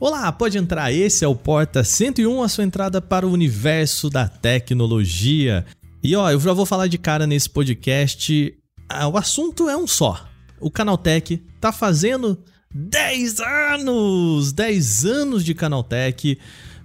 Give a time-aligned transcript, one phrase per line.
[0.00, 0.92] Olá, pode entrar.
[0.92, 5.66] Esse é o Porta 101, a sua entrada para o universo da tecnologia.
[6.04, 8.54] E ó, eu já vou falar de cara nesse podcast.
[8.88, 10.24] Ah, o assunto é um só.
[10.60, 12.38] O Canaltech tá fazendo
[12.72, 14.52] 10 anos!
[14.52, 16.38] 10 anos de Canaltech.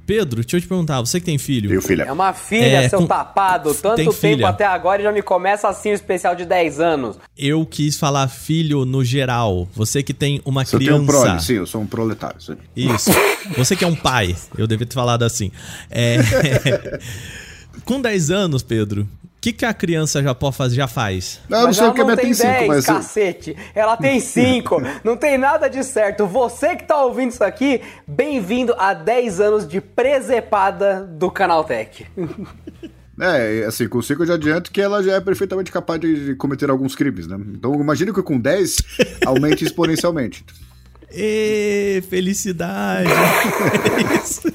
[0.06, 1.70] Pedro, deixa eu te perguntar, você que tem filho.
[1.70, 2.04] Tenho filha.
[2.04, 3.74] É uma filha, É, seu com- tapado.
[3.74, 4.48] Tanto tem tempo filha.
[4.50, 7.18] até agora e já me começa assim o especial de 10 anos.
[7.38, 9.68] Eu quis falar filho no geral.
[9.74, 11.26] Você que tem uma Se eu tenho um criança.
[11.26, 12.38] prole, sim, eu sou um proletário.
[12.40, 12.58] isso aí.
[12.76, 13.12] Isso.
[13.58, 15.52] Você que é um pai, eu devia ter falado assim.
[15.90, 16.18] É...
[17.86, 19.08] Com 10 anos, Pedro, o
[19.42, 21.40] que, que a criança já pode fazer, já faz?
[21.50, 22.68] Não, eu não mas sei ela o que a não minha tem tem 5, 10,
[22.68, 22.86] mas.
[22.86, 23.58] cacete.
[23.76, 24.82] Ela tem 5.
[25.04, 26.26] não tem nada de certo.
[26.26, 32.06] Você que tá ouvindo isso aqui, bem-vindo a 10 anos de presepada do Canaltech.
[33.22, 36.68] É, assim, com 5 eu já adianto que ela já é perfeitamente capaz de cometer
[36.72, 37.38] alguns crimes, né?
[37.54, 38.78] Então imagine que com 10
[39.28, 40.44] aumente exponencialmente.
[41.12, 43.08] Ê, felicidade!
[43.12, 44.52] É isso.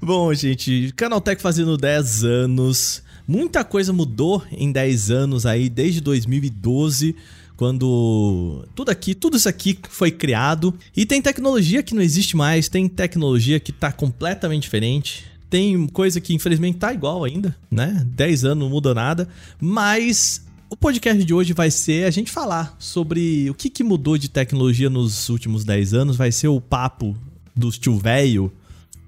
[0.00, 3.02] Bom, gente, Canaltech fazendo 10 anos.
[3.26, 7.16] Muita coisa mudou em 10 anos aí, desde 2012,
[7.56, 10.72] quando tudo aqui, tudo isso aqui foi criado.
[10.96, 15.24] E tem tecnologia que não existe mais, tem tecnologia que tá completamente diferente.
[15.50, 18.06] Tem coisa que infelizmente tá igual ainda, né?
[18.06, 19.28] 10 anos não muda nada,
[19.60, 24.16] mas o podcast de hoje vai ser a gente falar sobre o que, que mudou
[24.16, 26.16] de tecnologia nos últimos 10 anos.
[26.16, 27.16] Vai ser o papo
[27.56, 28.52] dos tio velho,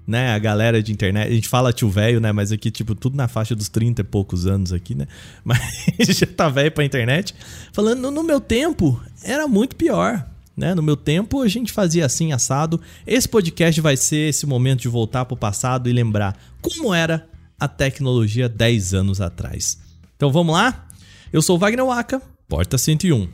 [0.05, 0.33] né?
[0.33, 1.29] A galera de internet.
[1.29, 2.31] A gente fala tio velho, né?
[2.31, 5.07] Mas aqui, tipo, tudo na faixa dos 30 e poucos anos aqui, né?
[5.43, 5.59] Mas
[6.07, 7.35] já tá velho pra internet.
[7.71, 10.27] Falando, no meu tempo, era muito pior.
[10.55, 10.75] Né?
[10.75, 12.79] No meu tempo, a gente fazia assim, assado.
[13.05, 17.27] Esse podcast vai ser esse momento de voltar pro passado e lembrar como era
[17.59, 19.79] a tecnologia 10 anos atrás.
[20.15, 20.87] Então vamos lá?
[21.31, 23.29] Eu sou o Wagner Waka, Porta 101.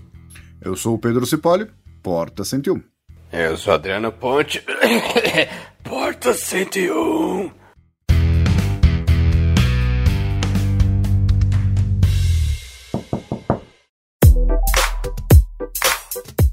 [0.61, 1.67] Eu sou o Pedro Cipoli,
[2.03, 2.81] Porta 101.
[3.31, 4.63] Eu sou Adriano Ponte.
[5.83, 7.51] Porta 101.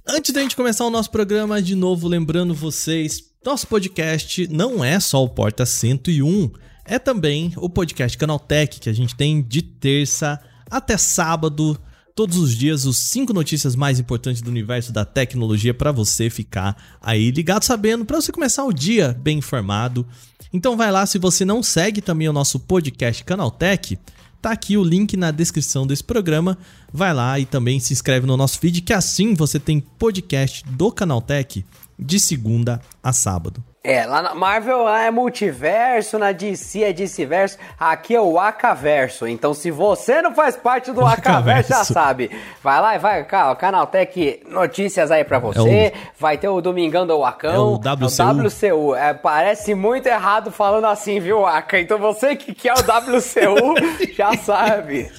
[0.08, 4.98] Antes da gente começar o nosso programa, de novo, lembrando vocês, nosso podcast não é
[4.98, 6.50] só o Porta 101,
[6.84, 11.78] é também o podcast Canaltech, que a gente tem de terça até sábado,
[12.14, 16.76] todos os dias, os cinco notícias mais importantes do universo da tecnologia para você ficar
[17.00, 20.06] aí ligado, sabendo, para você começar o dia bem informado.
[20.52, 23.98] Então vai lá, se você não segue também o nosso podcast Canaltech,
[24.44, 26.58] Tá aqui o link na descrição desse programa.
[26.92, 30.92] Vai lá e também se inscreve no nosso feed, que assim você tem podcast do
[30.92, 31.64] Canaltech
[31.98, 33.64] de segunda a sábado.
[33.86, 39.26] É, lá na Marvel é multiverso, na DC é DC-verso, aqui é o Acaverso.
[39.28, 42.30] Então, se você não faz parte do Acaverso, já sabe.
[42.62, 45.92] Vai lá e vai, o Canaltech Notícias aí pra você.
[46.18, 47.52] Vai ter o Domingão do Wacão.
[47.52, 48.22] É o WCU.
[48.22, 48.94] É o WCU.
[48.94, 51.78] É, parece muito errado falando assim, viu, Waka?
[51.78, 53.74] Então, você que quer o WCU,
[54.16, 55.12] já sabe.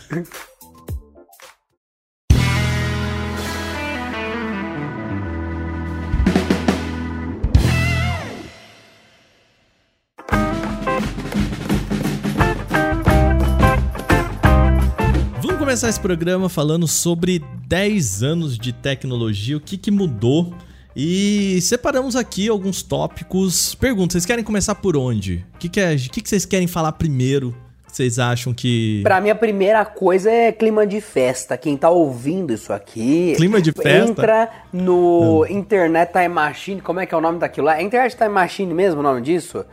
[15.75, 20.53] Começar esse programa falando sobre 10 anos de tecnologia, o que, que mudou.
[20.95, 23.75] E separamos aqui alguns tópicos.
[23.75, 25.45] Pergunta, vocês querem começar por onde?
[25.53, 27.53] O que, que, é, que, que vocês querem falar primeiro?
[27.85, 29.01] Vocês acham que.
[29.03, 31.57] Pra mim, a primeira coisa é clima de festa.
[31.57, 33.33] Quem tá ouvindo isso aqui.
[33.35, 34.11] Clima de festa?
[34.11, 36.79] Entra no Internet Time Machine.
[36.79, 37.77] Como é que é o nome daquilo lá?
[37.77, 39.65] É Internet Time Machine mesmo o nome disso?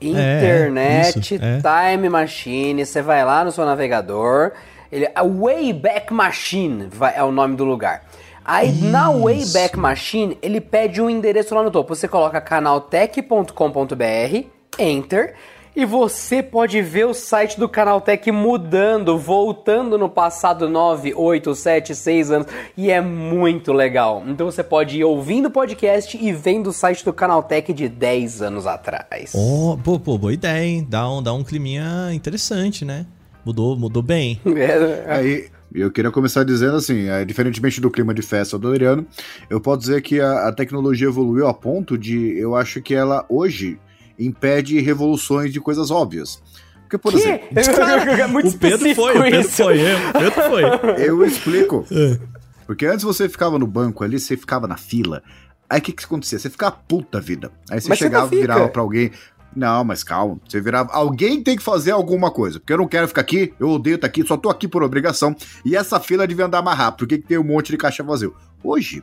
[0.00, 1.60] Internet isso, é.
[1.94, 2.84] Time Machine.
[2.84, 4.50] Você vai lá no seu navegador.
[4.90, 8.02] Ele, a Wayback Machine vai- é o nome do lugar.
[8.44, 11.94] Aí na Wayback Machine, ele pede um endereço lá no topo.
[11.94, 14.46] Você coloca canaltech.com.br,
[14.78, 15.34] enter,
[15.76, 21.94] e você pode ver o site do Canaltech mudando, voltando no passado 9, 8, 7,
[21.94, 22.48] 6 anos.
[22.76, 24.22] E é muito legal.
[24.26, 28.42] Então você pode ir ouvindo o podcast e vendo o site do Canaltech de 10
[28.42, 29.32] anos atrás.
[29.34, 30.84] Oh, pô, pô, boa ideia, hein?
[30.88, 33.06] Dá um, dá um climinha interessante, né?
[33.44, 34.40] Mudou, mudou bem.
[34.56, 39.06] É, Aí, eu queria começar dizendo assim, é, diferentemente do clima de festa do Adriano,
[39.48, 43.24] eu posso dizer que a, a tecnologia evoluiu a ponto de, eu acho que ela
[43.28, 43.78] hoje
[44.18, 46.42] impede revoluções de coisas óbvias.
[46.82, 50.62] Porque, por exemplo, é muito o Pedro foi, o Pedro foi, é, o Pedro foi.
[51.06, 51.86] eu explico.
[51.90, 52.18] É.
[52.66, 55.22] Porque antes você ficava no banco ali, você ficava na fila.
[55.68, 56.38] Aí o que que acontecia?
[56.38, 57.52] Você ficava puta vida.
[57.70, 59.12] Aí você Mas chegava e virava pra alguém.
[59.54, 60.38] Não, mas calma.
[60.48, 60.92] Você virava.
[60.92, 62.60] Alguém tem que fazer alguma coisa.
[62.60, 65.34] Porque eu não quero ficar aqui, eu odeio estar aqui, só tô aqui por obrigação.
[65.64, 68.34] E essa fila devia andar mais rápido, porque que tem um monte de caixa vazio.
[68.62, 69.02] Hoje,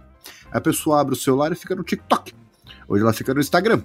[0.52, 2.34] a pessoa abre o celular e fica no TikTok.
[2.88, 3.84] Hoje ela fica no Instagram.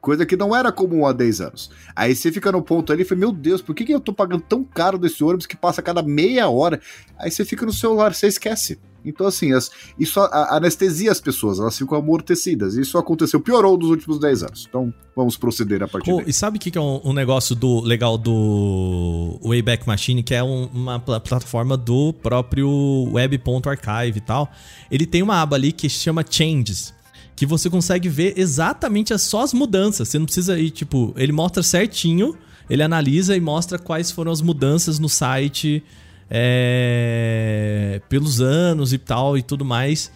[0.00, 1.70] Coisa que não era comum há 10 anos.
[1.94, 4.14] Aí você fica no ponto ali e fala, meu Deus, por que, que eu tô
[4.14, 6.80] pagando tão caro desse ônibus que passa a cada meia hora?
[7.18, 8.80] Aí você fica no celular, você esquece.
[9.04, 12.74] Então, assim, as, isso anestesia as pessoas, elas ficam amortecidas.
[12.74, 14.66] Isso aconteceu, piorou nos últimos 10 anos.
[14.68, 16.26] Então, vamos proceder a partir oh, daí.
[16.28, 20.34] E sabe o que, que é um, um, negócio do legal do Wayback Machine, que
[20.34, 22.68] é um, uma plataforma do próprio
[23.12, 24.50] web.archive e tal?
[24.90, 26.92] Ele tem uma aba ali que se chama Changes
[27.40, 30.08] que você consegue ver exatamente as, só as mudanças.
[30.08, 32.36] Você não precisa ir, tipo, ele mostra certinho,
[32.68, 35.82] ele analisa e mostra quais foram as mudanças no site
[36.30, 40.12] é, pelos anos e tal e tudo mais.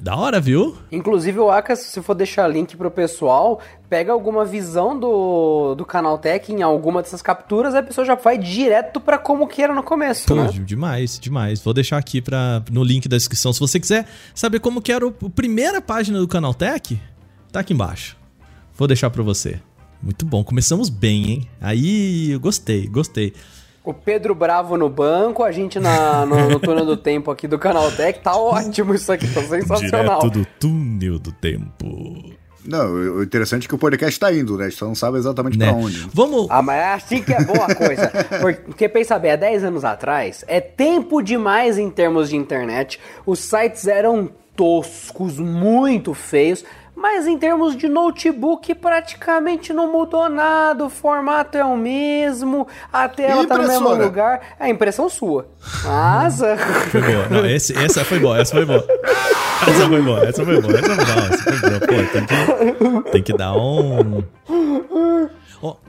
[0.00, 0.78] Da hora, viu?
[0.90, 6.50] Inclusive, o Aka, se for deixar link pro pessoal, pega alguma visão do, do Canaltech
[6.50, 10.26] em alguma dessas capturas, a pessoa já vai direto para como que era no começo,
[10.26, 10.48] Pô, né?
[10.64, 11.60] Demais, demais.
[11.60, 13.52] Vou deixar aqui pra, no link da descrição.
[13.52, 16.98] Se você quiser saber como que era a primeira página do Canaltech,
[17.52, 18.16] tá aqui embaixo.
[18.74, 19.60] Vou deixar para você.
[20.02, 21.48] Muito bom, começamos bem, hein?
[21.60, 23.34] Aí, eu gostei, gostei.
[23.82, 27.58] O Pedro Bravo no banco, a gente na, no, no túnel do tempo aqui do
[27.58, 28.20] Canal Tech.
[28.20, 30.20] Tá ótimo isso aqui, tá sensacional.
[30.20, 32.38] Direto do túnel do tempo.
[32.64, 34.66] Não, o interessante é que o podcast tá indo, né?
[34.66, 35.66] A gente só não sabe exatamente né?
[35.66, 36.08] pra onde.
[36.12, 36.46] Vamos.
[36.50, 38.12] Ah, mas é assim que é boa a coisa.
[38.66, 43.00] Porque pensa bem, há 10 anos atrás, é tempo demais em termos de internet.
[43.24, 46.64] Os sites eram toscos, muito feios.
[47.00, 50.84] Mas em termos de notebook, praticamente não mudou nada.
[50.84, 54.40] O formato é o mesmo, a tela tá no mesmo lugar.
[54.60, 55.48] É a impressão sua.
[55.82, 56.40] Mas.
[56.90, 57.26] foi boa.
[57.30, 58.84] Não, esse, essa foi boa, essa foi boa.
[59.66, 61.28] Essa foi boa, essa foi boa, essa foi boa.
[61.28, 61.80] Essa foi boa.
[61.80, 64.22] Pô, tem que, tem que dar um.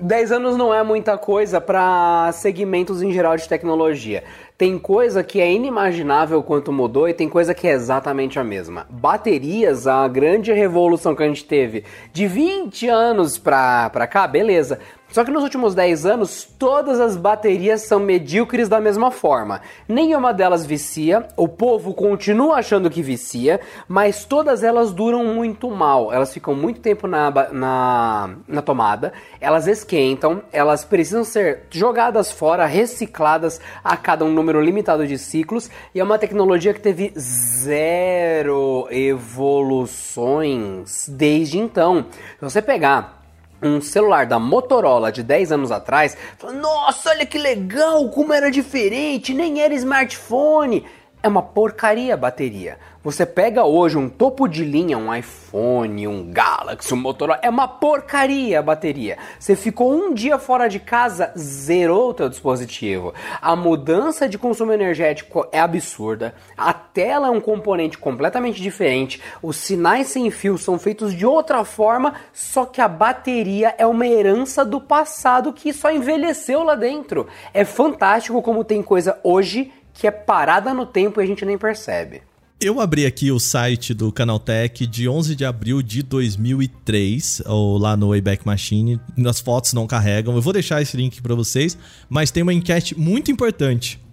[0.01, 4.23] 10 anos não é muita coisa para segmentos em geral de tecnologia.
[4.61, 8.85] Tem coisa que é inimaginável quanto mudou e tem coisa que é exatamente a mesma.
[8.91, 14.77] Baterias, a grande revolução que a gente teve de 20 anos pra, pra cá, beleza.
[15.11, 19.59] Só que nos últimos 10 anos, todas as baterias são medíocres da mesma forma.
[19.87, 23.59] Nenhuma delas vicia, o povo continua achando que vicia,
[23.89, 26.13] mas todas elas duram muito mal.
[26.13, 29.11] Elas ficam muito tempo na, na, na tomada,
[29.41, 35.69] elas esquentam, elas precisam ser jogadas fora, recicladas a cada um número limitado de ciclos,
[35.93, 40.61] e é uma tecnologia que teve zero evoluções
[41.09, 42.05] desde então.
[42.39, 43.20] Se você pegar
[43.61, 48.49] um celular da Motorola de 10 anos atrás, falou, nossa, olha que legal, como era
[48.49, 50.85] diferente, nem era smartphone.
[51.23, 52.79] É uma porcaria a bateria.
[53.03, 57.67] Você pega hoje um topo de linha, um iPhone, um Galaxy, um Motorola, é uma
[57.67, 59.19] porcaria a bateria.
[59.39, 63.13] Você ficou um dia fora de casa, zerou o teu dispositivo.
[63.39, 66.33] A mudança de consumo energético é absurda.
[66.57, 69.21] A tela é um componente completamente diferente.
[69.43, 74.07] Os sinais sem fio são feitos de outra forma, só que a bateria é uma
[74.07, 77.27] herança do passado que só envelheceu lá dentro.
[77.53, 79.71] É fantástico como tem coisa hoje
[80.01, 82.23] que é parada no tempo e a gente nem percebe.
[82.59, 87.95] Eu abri aqui o site do Canaltech de 11 de abril de 2003, ou lá
[87.95, 88.99] no Wayback Machine.
[89.27, 90.35] As fotos não carregam.
[90.35, 91.77] Eu vou deixar esse link para vocês,
[92.09, 94.03] mas tem uma enquete muito importante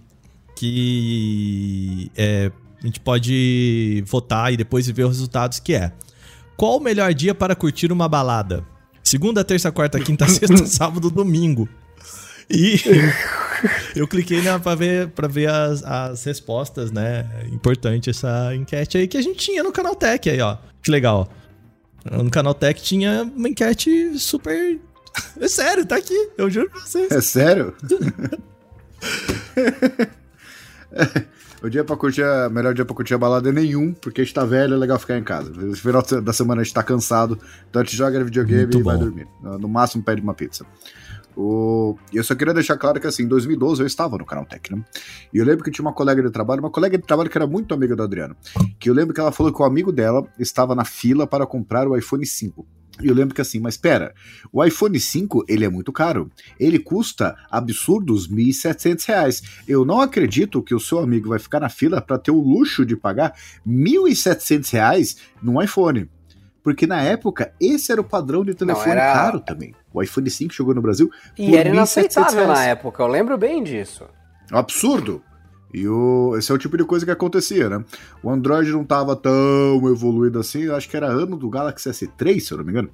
[0.55, 2.51] que é,
[2.83, 5.91] a gente pode votar e depois ver os resultados que é.
[6.55, 8.63] Qual o melhor dia para curtir uma balada?
[9.03, 11.67] Segunda, terça, quarta, quinta, sexta, sábado, domingo.
[12.47, 12.79] E
[13.95, 17.27] eu cliquei na, pra ver, pra ver as, as respostas, né?
[17.51, 20.57] Importante essa enquete aí que a gente tinha no Canal Tech aí, ó.
[20.81, 21.29] Que legal.
[22.11, 24.79] No Canal Tech tinha uma enquete super.
[25.39, 27.11] É sério, tá aqui, eu juro pra vocês.
[27.11, 27.73] É sério?
[31.61, 34.23] o dia pra curtir, a melhor dia pra curtir a balada é nenhum, porque a
[34.23, 35.49] gente tá velho, é legal ficar em casa.
[35.49, 37.37] No final da semana a gente tá cansado,
[37.69, 38.89] então a gente joga videogame Muito e bom.
[38.89, 39.27] vai dormir.
[39.41, 40.65] No máximo pede uma pizza.
[41.35, 41.97] O...
[42.13, 44.83] Eu só queria deixar claro que assim, em 2012 eu estava no canal Tech, né?
[45.33, 47.47] E eu lembro que tinha uma colega de trabalho, uma colega de trabalho que era
[47.47, 48.35] muito amiga do Adriano,
[48.79, 51.87] que eu lembro que ela falou que o amigo dela estava na fila para comprar
[51.87, 52.65] o iPhone 5.
[53.01, 54.13] E eu lembro que assim, mas espera,
[54.51, 56.29] o iPhone 5 ele é muito caro.
[56.59, 59.41] Ele custa absurdos R$ 1.700.
[59.67, 62.85] Eu não acredito que o seu amigo vai ficar na fila para ter o luxo
[62.85, 63.33] de pagar
[63.65, 66.09] R$ 1.700 num iPhone.
[66.69, 69.11] Porque na época, esse era o padrão de telefone era...
[69.11, 69.73] caro também.
[69.91, 71.09] O iPhone 5 chegou no Brasil.
[71.35, 74.05] E era inaceitável na época, eu lembro bem disso.
[74.53, 75.23] Um absurdo.
[75.73, 77.83] E o, esse é o tipo de coisa que acontecia, né?
[78.23, 82.39] O Android não estava tão evoluído assim, eu acho que era ano do Galaxy S3,
[82.39, 82.89] se eu não me engano,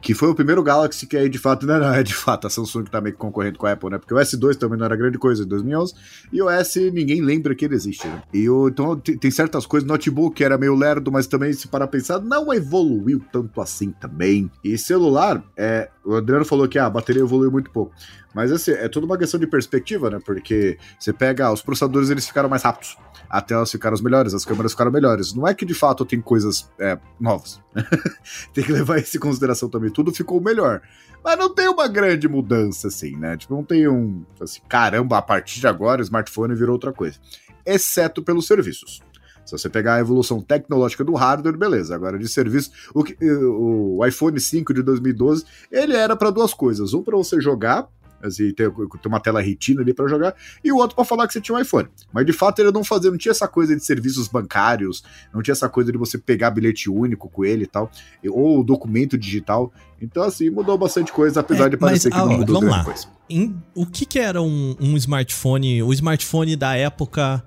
[0.00, 2.50] que foi o primeiro Galaxy que aí de fato, não, não é de fato a
[2.50, 3.98] Samsung tá meio que concorrendo com a Apple, né?
[3.98, 5.94] Porque o S2 também não era grande coisa em 2011,
[6.32, 8.22] e o S ninguém lembra que ele existe, né?
[8.32, 12.20] E o, então tem certas coisas, notebook era meio lerdo, mas também se parar pensar,
[12.20, 14.50] não evoluiu tanto assim também.
[14.62, 17.92] E celular, é, o Adriano falou que ah, a bateria evoluiu muito pouco.
[18.38, 20.20] Mas assim, é tudo uma questão de perspectiva, né?
[20.24, 22.96] Porque você pega os processadores, eles ficaram mais rápidos.
[23.28, 25.34] A telas ficaram melhores, as câmeras ficaram melhores.
[25.34, 27.60] Não é que de fato tem coisas é, novas.
[28.54, 29.90] tem que levar isso em consideração também.
[29.90, 30.80] Tudo ficou melhor.
[31.24, 33.36] Mas não tem uma grande mudança, assim, né?
[33.36, 34.24] Tipo, não tem um.
[34.40, 37.18] Assim, caramba, a partir de agora o smartphone virou outra coisa.
[37.66, 39.02] Exceto pelos serviços.
[39.44, 41.92] Se você pegar a evolução tecnológica do hardware, beleza.
[41.92, 46.94] Agora, de serviço, o, o iPhone 5 de 2012, ele era para duas coisas.
[46.94, 47.88] Um, para você jogar
[48.22, 51.32] assim, ter, ter uma tela retina ali para jogar, e o outro para falar que
[51.32, 51.88] você tinha um iPhone.
[52.12, 55.52] Mas de fato ele não fazia, não tinha essa coisa de serviços bancários, não tinha
[55.52, 57.90] essa coisa de você pegar bilhete único com ele e tal,
[58.28, 59.72] ou documento digital.
[60.00, 62.84] Então, assim, mudou bastante coisa, apesar é, de parecer mas, que não mudou vamos lá.
[62.84, 63.06] coisa.
[63.28, 67.42] Em, o que, que era um, um smartphone, o smartphone da época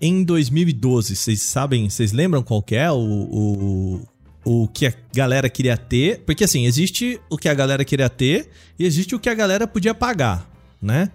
[0.00, 1.14] em 2012?
[1.14, 4.08] Vocês sabem, vocês lembram qual que é o, o,
[4.44, 8.50] o que a galera queria ter, porque assim, existe o que a galera queria ter
[8.78, 10.48] e existe o que a galera podia pagar,
[10.80, 11.10] né?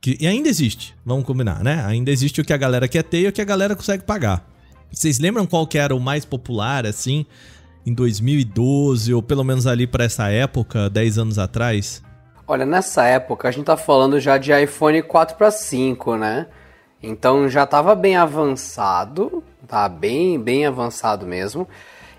[0.00, 1.84] Que, e ainda existe, vamos combinar, né?
[1.86, 4.48] Ainda existe o que a galera quer ter e o que a galera consegue pagar.
[4.90, 7.24] Vocês lembram qual que era o mais popular, assim,
[7.86, 12.02] em 2012, ou pelo menos ali para essa época, 10 anos atrás?
[12.46, 16.46] Olha, nessa época a gente tá falando já de iPhone 4 para 5, né?
[17.02, 21.66] Então já tava bem avançado, tá bem, bem avançado mesmo.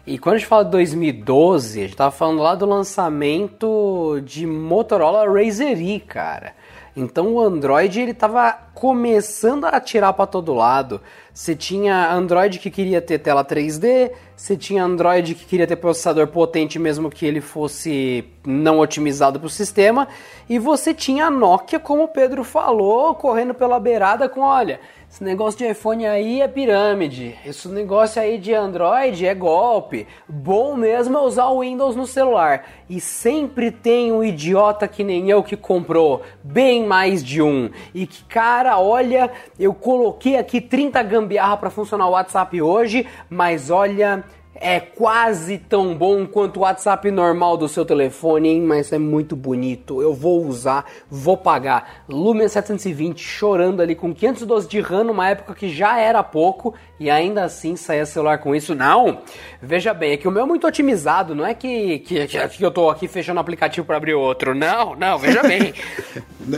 [0.05, 4.45] E quando a gente fala de 2012, a gente tava falando lá do lançamento de
[4.45, 6.53] Motorola Razr E, cara.
[6.95, 10.99] Então o Android ele tava começando a atirar para todo lado.
[11.33, 16.27] Você tinha Android que queria ter tela 3D, você tinha Android que queria ter processador
[16.27, 20.07] potente mesmo que ele fosse não otimizado para o sistema,
[20.49, 24.79] e você tinha a Nokia, como o Pedro falou, correndo pela beirada com, olha,
[25.13, 27.37] esse negócio de iPhone aí é pirâmide.
[27.45, 30.07] Esse negócio aí de Android é golpe.
[30.27, 32.65] Bom mesmo é usar o Windows no celular.
[32.89, 37.69] E sempre tem um idiota que nem eu que comprou bem mais de um.
[37.93, 39.29] E que, cara, olha,
[39.59, 44.23] eu coloquei aqui 30 gambiarra para funcionar o WhatsApp hoje, mas olha,
[44.63, 48.61] é quase tão bom quanto o WhatsApp normal do seu telefone, hein?
[48.61, 50.01] Mas é muito bonito.
[50.01, 52.05] Eu vou usar, vou pagar.
[52.07, 57.09] Lumia 720 chorando ali com 512 de RAM numa época que já era pouco e
[57.09, 58.73] ainda assim saia celular com isso.
[58.73, 59.21] Não!
[59.61, 62.71] Veja bem, é que o meu é muito otimizado, não é que, que, que eu
[62.71, 64.55] tô aqui fechando o aplicativo para abrir outro.
[64.55, 65.73] Não, não, veja bem.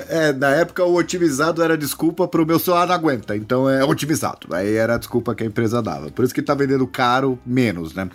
[0.09, 4.53] é, na época o otimizado era desculpa pro meu celular não aguenta, então é otimizado.
[4.53, 6.11] Aí era a desculpa que a empresa dava.
[6.11, 8.09] Por isso que tá vendendo caro menos né?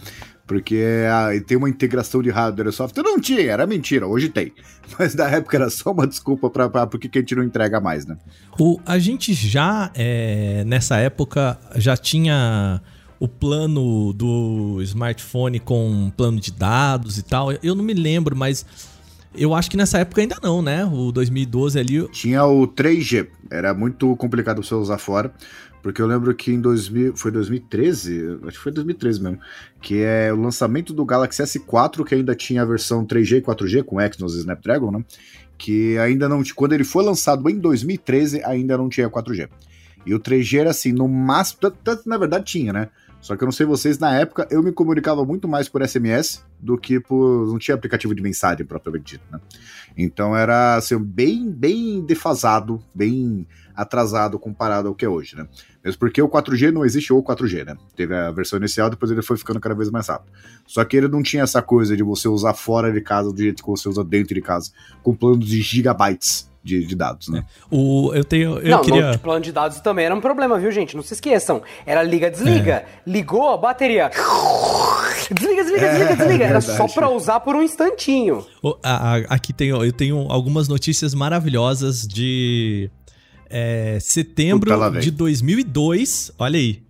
[0.47, 0.85] Porque
[1.47, 3.05] tem uma integração de hardware e software.
[3.05, 4.53] Não tinha, era mentira, hoje tem.
[4.99, 8.05] Mas na época era só uma desculpa para porque que a gente não entrega mais,
[8.05, 8.17] né?
[8.59, 12.83] O, a gente já, é, nessa época, já tinha
[13.21, 17.53] o plano do smartphone com plano de dados e tal.
[17.63, 18.67] Eu não me lembro, mas
[19.35, 20.85] eu acho que nessa época ainda não, né?
[20.85, 22.09] O 2012 ali.
[22.09, 25.33] Tinha o 3G, era muito complicado você usar fora.
[25.83, 29.41] Porque eu lembro que em 2000, foi 2013, acho que foi 2013 mesmo,
[29.81, 33.83] que é o lançamento do Galaxy S4, que ainda tinha a versão 3G e 4G
[33.83, 35.05] com Exynos e Snapdragon, né?
[35.57, 39.49] Que ainda não, quando ele foi lançado em 2013, ainda não tinha 4G.
[40.05, 42.89] E o 3G era assim, no máximo, tanto na verdade tinha, né?
[43.21, 46.43] Só que eu não sei vocês, na época eu me comunicava muito mais por SMS
[46.59, 47.47] do que por.
[47.49, 49.39] Não tinha aplicativo de mensagem propriamente dito, né?
[49.97, 55.47] Então era assim, bem, bem defasado, bem atrasado comparado ao que é hoje, né?
[55.85, 57.75] Mesmo porque o 4G não existe o 4G, né?
[57.97, 60.31] Teve a versão inicial, depois ele foi ficando cada vez mais rápido.
[60.67, 63.63] Só que ele não tinha essa coisa de você usar fora de casa do jeito
[63.63, 64.71] que você usa dentro de casa,
[65.03, 66.49] com planos de gigabytes.
[66.63, 67.43] De, de, dados, né?
[67.71, 68.59] O, eu tenho.
[68.59, 69.13] Eu não, queria...
[69.13, 70.95] no plano de dados também era um problema, viu, gente?
[70.95, 71.63] Não se esqueçam.
[71.87, 72.75] Era liga, desliga.
[72.75, 72.87] É.
[73.07, 74.11] Ligou a bateria.
[75.33, 76.45] Desliga, desliga, é, desliga, desliga.
[76.45, 78.45] Era só pra usar por um instantinho.
[78.63, 82.91] O, a, a, aqui tem, eu tenho algumas notícias maravilhosas de
[83.51, 86.33] é, setembro Puta, de 2002.
[86.39, 86.83] Olha aí.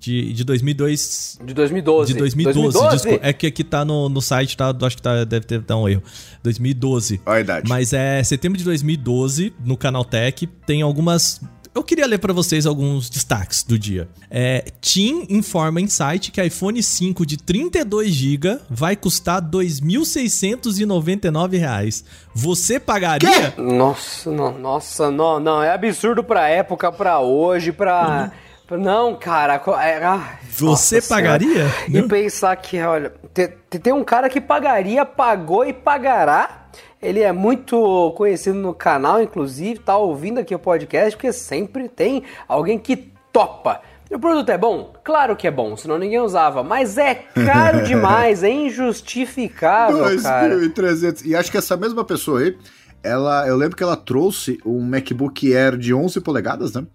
[0.00, 1.38] De, de 2002.
[1.44, 2.12] De 2012.
[2.12, 2.60] De 2012.
[2.60, 2.96] 2012?
[2.96, 5.76] Desculpa, é que aqui tá no, no site, tá, acho que tá, deve ter dar
[5.76, 6.02] um erro.
[6.42, 7.20] 2012.
[7.24, 7.68] Olha a idade.
[7.68, 11.40] Mas é setembro de 2012, no Canal Tech, tem algumas
[11.74, 14.06] eu queria ler para vocês alguns destaques do dia.
[14.30, 22.04] É, Tim informa em site que iPhone 5 de 32 GB vai custar R$ 2.699.
[22.34, 23.52] Você pagaria?
[23.52, 23.60] Que?
[23.60, 28.30] Nossa, não, nossa, não, não, é absurdo pra época, pra hoje, pra...
[28.32, 28.52] Uhum.
[28.78, 29.60] Não, cara.
[29.82, 31.66] É, ah, Você pagaria?
[31.88, 36.70] E pensar que, olha, tem, tem um cara que pagaria, pagou e pagará
[37.02, 42.22] ele é muito conhecido no canal, inclusive, tá ouvindo aqui o podcast, porque sempre tem
[42.46, 43.80] alguém que topa.
[44.08, 44.92] E o produto é bom?
[45.02, 46.62] Claro que é bom, senão ninguém usava.
[46.62, 50.22] Mas é caro demais, é injustificável, 2.
[50.22, 50.56] cara.
[50.56, 51.24] 2.300.
[51.24, 52.56] E acho que essa mesma pessoa aí,
[53.02, 56.86] ela, eu lembro que ela trouxe um MacBook Air de 11 polegadas, né?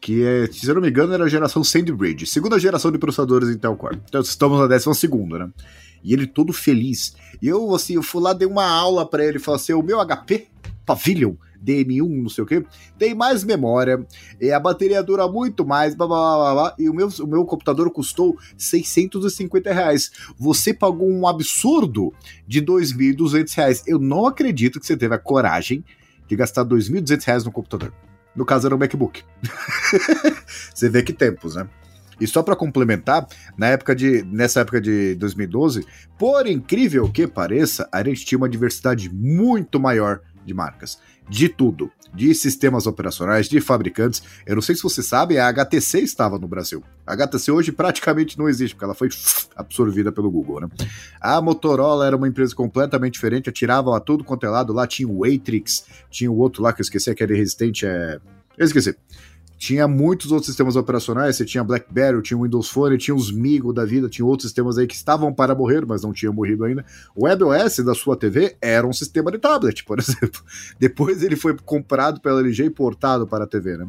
[0.00, 2.26] Que, é, se eu não me engano, era a geração SandBridge.
[2.26, 3.98] Segunda geração de processadores Intel Core.
[4.06, 5.48] Então estamos na décima segunda, né?
[6.02, 7.14] E ele todo feliz.
[7.40, 9.98] E eu, assim, eu fui lá, dei uma aula para ele, falei assim, o meu
[10.04, 10.46] HP
[10.84, 11.34] Pavilion
[11.66, 12.64] DM1, não sei o que,
[12.98, 14.06] tem mais memória,
[14.40, 17.44] e a bateria dura muito mais, blá, blá, blá, blá, e o meu, o meu
[17.44, 20.10] computador custou 650 reais.
[20.38, 22.12] Você pagou um absurdo
[22.46, 23.82] de 2.200 reais.
[23.86, 25.84] Eu não acredito que você teve a coragem
[26.28, 27.92] de gastar 2.200 reais no computador.
[28.34, 29.22] No caso era o MacBook.
[30.72, 31.68] você vê que tempos, né?
[32.20, 35.86] E só para complementar, na época de, nessa época de 2012,
[36.18, 40.98] por incrível que pareça, a gente tinha uma diversidade muito maior de marcas.
[41.28, 41.90] De tudo.
[42.14, 44.22] De sistemas operacionais, de fabricantes.
[44.46, 46.82] Eu não sei se você sabe, a HTC estava no Brasil.
[47.06, 49.08] A HTC hoje praticamente não existe, porque ela foi
[49.54, 50.68] absorvida pelo Google, né?
[51.20, 54.72] A Motorola era uma empresa completamente diferente, atiravam a tudo quanto é lado.
[54.72, 58.18] Lá tinha o Atrix, tinha o outro lá que eu esqueci, aquele resistente é.
[58.56, 58.96] Eu esqueci
[59.56, 63.84] tinha muitos outros sistemas operacionais, você tinha BlackBerry, tinha Windows Phone, tinha os Migo da
[63.84, 66.84] vida, tinha outros sistemas aí que estavam para morrer, mas não tinham morrido ainda.
[67.14, 70.42] O WebOS da sua TV era um sistema de tablet, por exemplo.
[70.78, 73.88] Depois ele foi comprado pela LG e portado para a TV, né?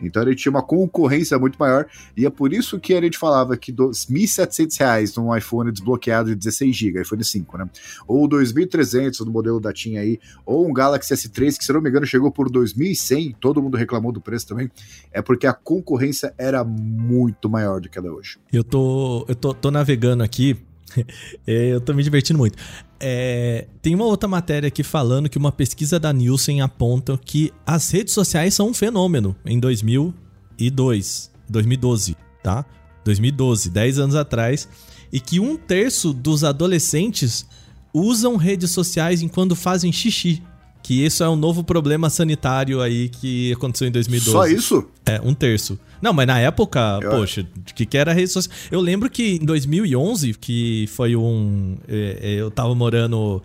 [0.00, 3.56] Então ele tinha uma concorrência muito maior, e é por isso que a gente falava
[3.56, 7.70] que R$ 1.700 num iPhone desbloqueado de 16GB, iPhone 5, né?
[8.06, 11.80] Ou R$ 2.300 no modelo da TIM aí, ou um Galaxy S3 que, se não
[11.80, 14.70] me engano, chegou por R$ 2.100, todo mundo reclamou do preço também
[15.16, 18.38] é porque a concorrência era muito maior do que ela é hoje.
[18.52, 20.58] Eu tô, eu tô, tô navegando aqui,
[21.46, 22.58] é, eu tô me divertindo muito.
[23.00, 27.90] É, tem uma outra matéria aqui falando que uma pesquisa da Nielsen aponta que as
[27.90, 32.66] redes sociais são um fenômeno em 2002, 2012, tá?
[33.02, 34.68] 2012, 10 anos atrás,
[35.10, 37.46] e que um terço dos adolescentes
[37.94, 40.42] usam redes sociais enquanto fazem xixi
[40.86, 44.30] que isso é um novo problema sanitário aí que aconteceu em 2012.
[44.30, 44.88] Só isso?
[45.04, 45.76] É, um terço.
[46.00, 47.10] Não, mas na época, eu...
[47.10, 48.56] poxa, o que, que era rede social?
[48.70, 51.76] Eu lembro que em 2011, que foi um.
[51.88, 53.42] É, é, eu tava morando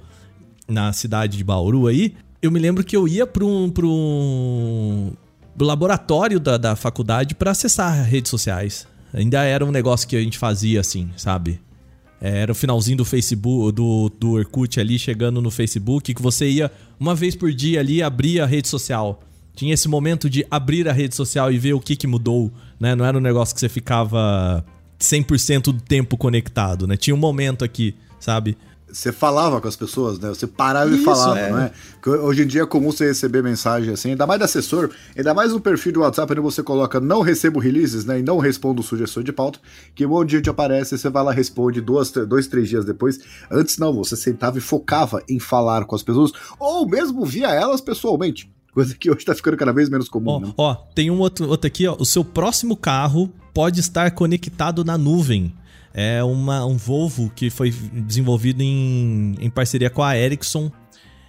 [0.68, 2.14] na cidade de Bauru aí,
[2.44, 5.12] eu me lembro que eu ia para um, pra um
[5.60, 8.86] laboratório da, da faculdade para acessar redes sociais.
[9.12, 11.60] Ainda era um negócio que a gente fazia assim, sabe?
[12.22, 16.48] É, era o finalzinho do Facebook, do, do Orkut ali, chegando no Facebook, que você
[16.48, 19.22] ia uma vez por dia ali abrir a rede social.
[19.56, 22.96] Tinha esse momento de abrir a rede social e ver o que, que mudou, né?
[22.96, 24.64] Não era um negócio que você ficava
[25.00, 26.96] 100% do tempo conectado, né?
[26.96, 28.56] Tinha um momento aqui, sabe?
[28.92, 30.30] Você falava com as pessoas, né?
[30.30, 31.52] Você parava Isso, e falava, é.
[31.52, 31.72] né?
[32.06, 35.60] hoje em dia é comum você receber mensagem assim, ainda mais assessor, ainda mais no
[35.60, 38.20] perfil do WhatsApp onde você coloca não recebo releases, né?
[38.20, 39.60] E não respondo sugestões de pauta,
[39.96, 43.20] que um monte de gente aparece, você vai lá responde duas, dois, três dias depois.
[43.50, 47.82] Antes não, você sentava e focava em falar com as pessoas, ou mesmo via elas
[47.82, 48.52] pessoalmente.
[48.74, 50.32] Coisa que hoje tá ficando cada vez menos comum.
[50.32, 50.54] Ó, né?
[50.58, 51.96] ó tem um outro, outro aqui, ó.
[52.00, 55.54] O seu próximo carro pode estar conectado na nuvem
[55.94, 60.72] é uma, um Volvo que foi desenvolvido em, em parceria com a Ericsson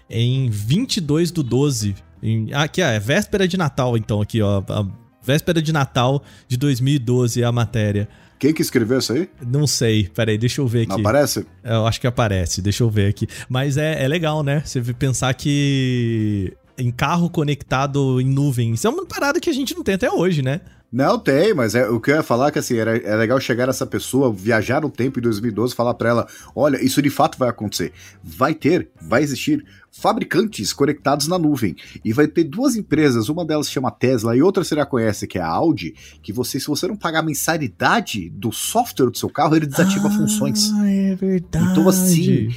[0.08, 1.94] em 22 do 12.
[2.22, 4.62] Em, aqui, ó, é véspera de Natal, então, aqui, ó.
[4.68, 4.86] A
[5.22, 8.08] véspera de Natal de 2012 é a matéria.
[8.38, 9.30] Quem que escreveu isso aí?
[9.46, 10.88] Não sei, peraí, deixa eu ver aqui.
[10.88, 11.46] Não aparece?
[11.62, 13.28] Eu acho que aparece, deixa eu ver aqui.
[13.48, 14.62] Mas é, é legal, né?
[14.64, 19.74] Você pensar que em carro conectado em nuvem, isso é uma parada que a gente
[19.74, 20.60] não tem até hoje, né?
[20.92, 23.40] Não tem, mas é, o que eu ia falar é que assim, era, é legal
[23.40, 27.38] chegar essa pessoa, viajar no tempo em 2012, falar para ela: olha, isso de fato
[27.38, 27.92] vai acontecer.
[28.22, 31.74] Vai ter, vai existir fabricantes conectados na nuvem.
[32.04, 35.26] E vai ter duas empresas, uma delas se chama Tesla e outra você já conhece,
[35.26, 39.16] que é a Audi, que você, se você não pagar a mensalidade do software do
[39.16, 40.70] seu carro, ele desativa ah, funções.
[40.84, 41.70] É verdade.
[41.70, 42.50] Então, assim,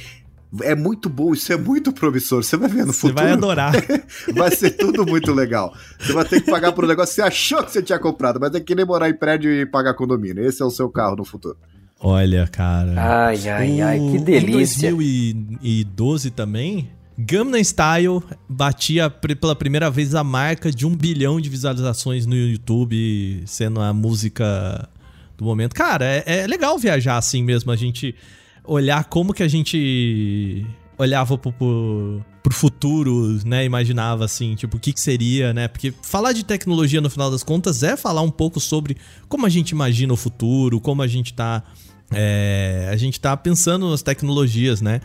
[0.62, 2.42] é muito bom, isso é muito promissor.
[2.42, 3.14] Você vai ver no futuro.
[3.18, 3.72] Você vai adorar.
[4.34, 5.74] vai ser tudo muito legal.
[5.98, 8.38] Você vai ter que pagar por um negócio que você achou que você tinha comprado,
[8.40, 10.44] mas é que nem morar em prédio e pagar condomínio.
[10.44, 11.56] Esse é o seu carro no futuro.
[11.98, 12.94] Olha, cara.
[12.96, 14.90] Ai, ai, ai, que delícia.
[14.90, 21.48] Em 2012 também, Gangnam Style batia pela primeira vez a marca de um bilhão de
[21.48, 24.88] visualizações no YouTube, sendo a música
[25.38, 25.74] do momento.
[25.74, 28.14] Cara, é, é legal viajar assim mesmo, a gente
[28.66, 30.66] olhar como que a gente
[30.98, 33.64] olhava pro, pro, pro, futuro, né?
[33.64, 35.68] Imaginava assim, tipo, o que, que seria, né?
[35.68, 38.96] Porque falar de tecnologia no final das contas é falar um pouco sobre
[39.28, 41.62] como a gente imagina o futuro, como a gente tá.
[42.14, 45.00] É, a gente tá pensando nas tecnologias, né?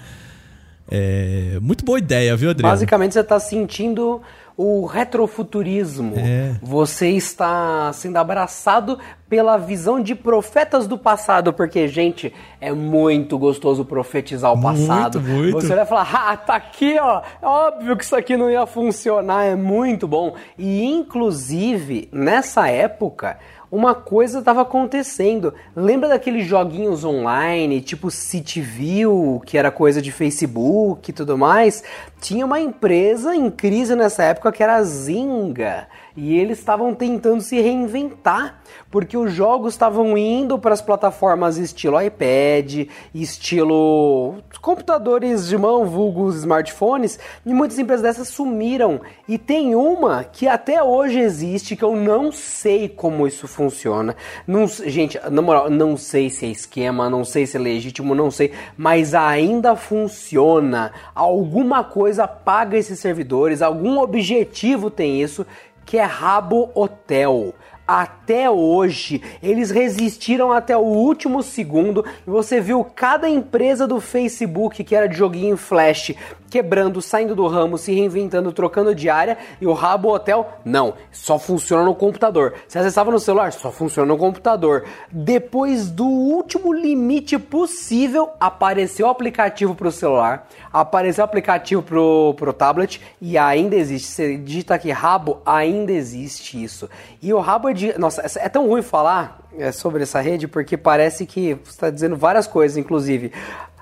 [0.89, 2.71] É, muito boa ideia, viu, Adriano?
[2.71, 4.21] Basicamente você tá sentindo
[4.57, 6.15] o retrofuturismo.
[6.17, 6.55] É.
[6.61, 13.85] Você está sendo abraçado pela visão de profetas do passado, porque, gente, é muito gostoso
[13.85, 15.21] profetizar o passado.
[15.21, 15.61] Muito, muito.
[15.61, 17.21] Você vai falar, ah, tá aqui, ó.
[17.41, 20.35] É óbvio que isso aqui não ia funcionar, é muito bom.
[20.57, 23.37] E, inclusive, nessa época,
[23.71, 25.53] uma coisa estava acontecendo.
[25.73, 31.81] Lembra daqueles joguinhos online, tipo CityView, que era coisa de Facebook e tudo mais?
[32.19, 35.87] Tinha uma empresa em crise nessa época que era a Zynga.
[36.15, 42.01] E eles estavam tentando se reinventar, porque os jogos estavam indo para as plataformas estilo
[42.01, 49.01] iPad, estilo computadores de mão, vulgos smartphones, e muitas empresas dessas sumiram.
[49.27, 54.15] E tem uma que até hoje existe, que eu não sei como isso funciona.
[54.45, 58.29] Não, gente, na moral, não sei se é esquema, não sei se é legítimo, não
[58.29, 60.91] sei, mas ainda funciona.
[61.15, 65.45] Alguma coisa paga esses servidores, algum objetivo tem isso
[65.85, 67.53] que é Rabo Hotel.
[67.87, 72.05] Até hoje, eles resistiram até o último segundo.
[72.25, 76.15] E você viu cada empresa do Facebook que era de joguinho flash
[76.51, 79.37] quebrando, saindo do ramo, se reinventando, trocando de área.
[79.59, 82.53] E o Rabo Hotel, não, só funciona no computador.
[82.67, 84.83] Se acessava no celular, só funciona no computador.
[85.09, 92.33] Depois do último limite possível, apareceu o aplicativo para o celular, apareceu o aplicativo pro,
[92.37, 94.07] pro tablet e ainda existe.
[94.07, 96.89] Você digita aqui Rabo, ainda existe isso.
[97.21, 97.99] E o Rabo é de.
[97.99, 102.15] Nossa, é tão ruim falar é, sobre essa rede porque parece que você está dizendo
[102.15, 103.31] várias coisas, inclusive.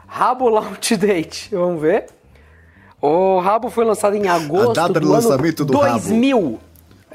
[0.07, 2.07] Rabo Launch Date, vamos ver.
[3.01, 6.37] O Rabo foi lançado em agosto A data do, do lançamento do 2000.
[6.37, 6.59] Rabo.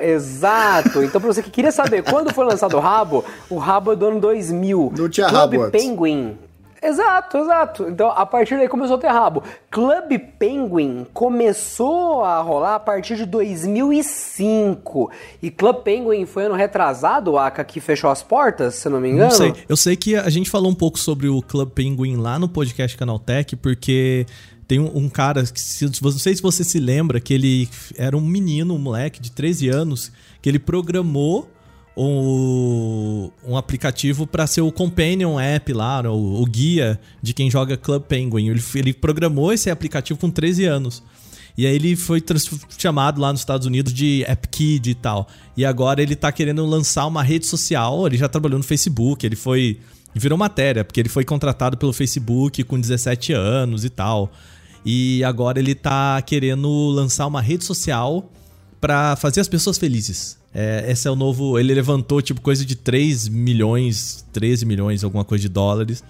[0.01, 1.03] Exato.
[1.03, 4.07] Então, pra você que queria saber quando foi lançado o Rabo, o Rabo é do
[4.07, 4.93] ano 2000.
[4.97, 6.39] Não tinha Club rabo Penguin.
[6.85, 7.89] Exato, exato.
[7.89, 9.43] Então, a partir daí começou a ter rabo.
[9.71, 15.11] Club Penguin começou a rolar a partir de 2005.
[15.43, 19.31] E Club Penguin foi ano retrasado, Aka, que fechou as portas, se não me engano?
[19.31, 19.55] Não sei.
[19.67, 22.97] Eu sei que a gente falou um pouco sobre o Club Penguin lá no podcast
[22.99, 24.27] Canaltech, porque
[24.69, 27.67] tem um, um cara, que, não sei se você se lembra, que ele
[27.97, 31.49] era um menino, um moleque de 13 anos, que ele programou
[31.97, 37.77] um, um aplicativo para ser o companion app lá, o, o, guia de quem joga
[37.77, 38.49] Club Penguin.
[38.49, 41.03] Ele, ele programou esse aplicativo com 13 anos.
[41.57, 42.23] E aí ele foi
[42.77, 45.29] chamado lá nos Estados Unidos de App Kid e tal.
[45.57, 49.37] E agora ele tá querendo lançar uma rede social, ele já trabalhou no Facebook, ele
[49.37, 49.79] foi
[50.13, 54.33] virou matéria, porque ele foi contratado pelo Facebook com 17 anos e tal.
[54.85, 58.31] E agora ele tá querendo lançar uma rede social
[58.81, 60.39] para fazer as pessoas felizes.
[60.55, 61.59] É, esse é o novo.
[61.59, 66.03] Ele levantou tipo coisa de 3 milhões, 13 milhões, alguma coisa de dólares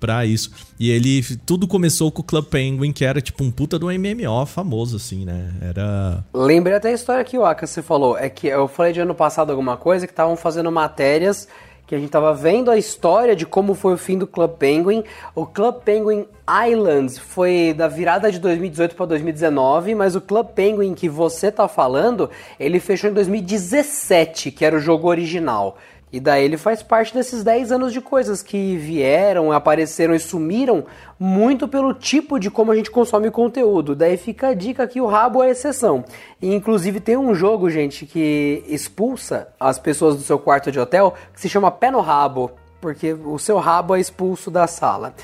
[0.00, 0.50] para isso.
[0.78, 1.22] E ele.
[1.44, 5.24] Tudo começou com o Club Penguin, que era tipo um puta do MMO famoso, assim,
[5.24, 5.52] né?
[5.60, 6.24] Era.
[6.32, 8.16] Lembrei até a história que o Aka você falou.
[8.16, 11.46] É que eu falei de ano passado alguma coisa que estavam fazendo matérias
[11.90, 15.02] que a gente estava vendo a história de como foi o fim do Club Penguin.
[15.34, 20.94] O Club Penguin Islands foi da virada de 2018 para 2019, mas o Club Penguin
[20.94, 25.78] que você tá falando, ele fechou em 2017, que era o jogo original.
[26.12, 30.84] E daí ele faz parte desses 10 anos de coisas que vieram, apareceram e sumiram
[31.16, 33.94] muito pelo tipo de como a gente consome conteúdo.
[33.94, 36.04] Daí fica a dica que o rabo é exceção.
[36.42, 41.14] E inclusive tem um jogo, gente, que expulsa as pessoas do seu quarto de hotel,
[41.32, 45.14] que se chama Pé no Rabo, porque o seu rabo é expulso da sala.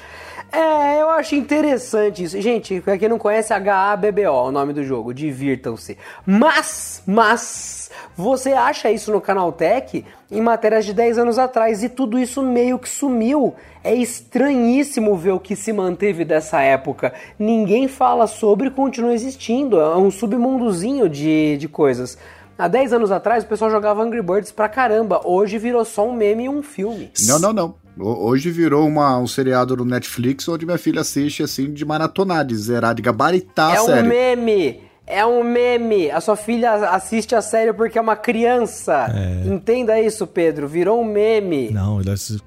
[0.57, 2.41] É, eu acho interessante isso.
[2.41, 5.99] Gente, pra quem não conhece, HABBO, o nome do jogo, divirtam-se.
[6.25, 12.19] Mas, mas, você acha isso no Canaltech em matérias de 10 anos atrás e tudo
[12.19, 13.55] isso meio que sumiu.
[13.85, 17.13] É estranhíssimo ver o que se manteve dessa época.
[17.39, 19.79] Ninguém fala sobre e continua existindo.
[19.79, 22.17] É um submundozinho de, de coisas.
[22.59, 25.21] Há 10 anos atrás o pessoal jogava Angry Birds pra caramba.
[25.23, 27.13] Hoje virou só um meme e um filme.
[27.29, 27.86] Não, não, não.
[27.99, 32.55] Hoje virou uma, um seriado no Netflix onde minha filha assiste assim de maratonar, de
[32.57, 33.99] zerar, de gabaritar é a série.
[33.99, 34.81] É um meme!
[35.09, 36.11] É um meme.
[36.11, 39.07] A sua filha assiste a série porque é uma criança.
[39.15, 39.49] É.
[39.49, 40.67] Entenda isso, Pedro.
[40.67, 41.71] Virou um meme.
[41.71, 42.01] Não,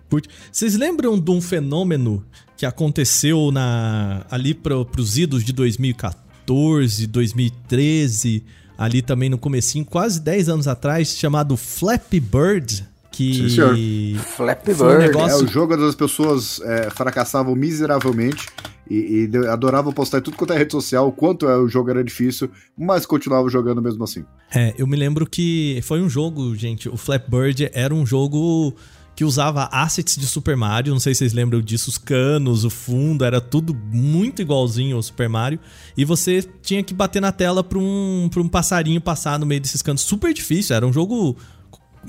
[0.10, 0.28] curte.
[0.52, 2.22] Vocês lembram de um fenômeno
[2.58, 6.30] que aconteceu na ali para os idos de 2014?
[6.50, 8.44] 2014, 2013,
[8.78, 12.89] ali também no comecinho, quase 10 anos atrás, chamado Flappy Bird,
[13.28, 15.08] que Sim, Flappy Foi um Bird.
[15.08, 18.46] negócio- É o jogo onde as pessoas é, fracassavam miseravelmente
[18.90, 21.90] e, e adoravam postar em tudo quanto é rede social o quanto é, o jogo
[21.90, 24.24] era difícil, mas continuavam jogando mesmo assim.
[24.56, 28.74] É, eu me lembro que foi um jogo, gente, o Flappy Bird era um jogo
[29.16, 32.70] que usava assets de Super Mario, não sei se vocês lembram disso, os canos, o
[32.70, 35.60] fundo, era tudo muito igualzinho ao Super Mario,
[35.98, 39.60] e você tinha que bater na tela pra um, pra um passarinho passar no meio
[39.60, 41.36] desses canos, super difícil, era um jogo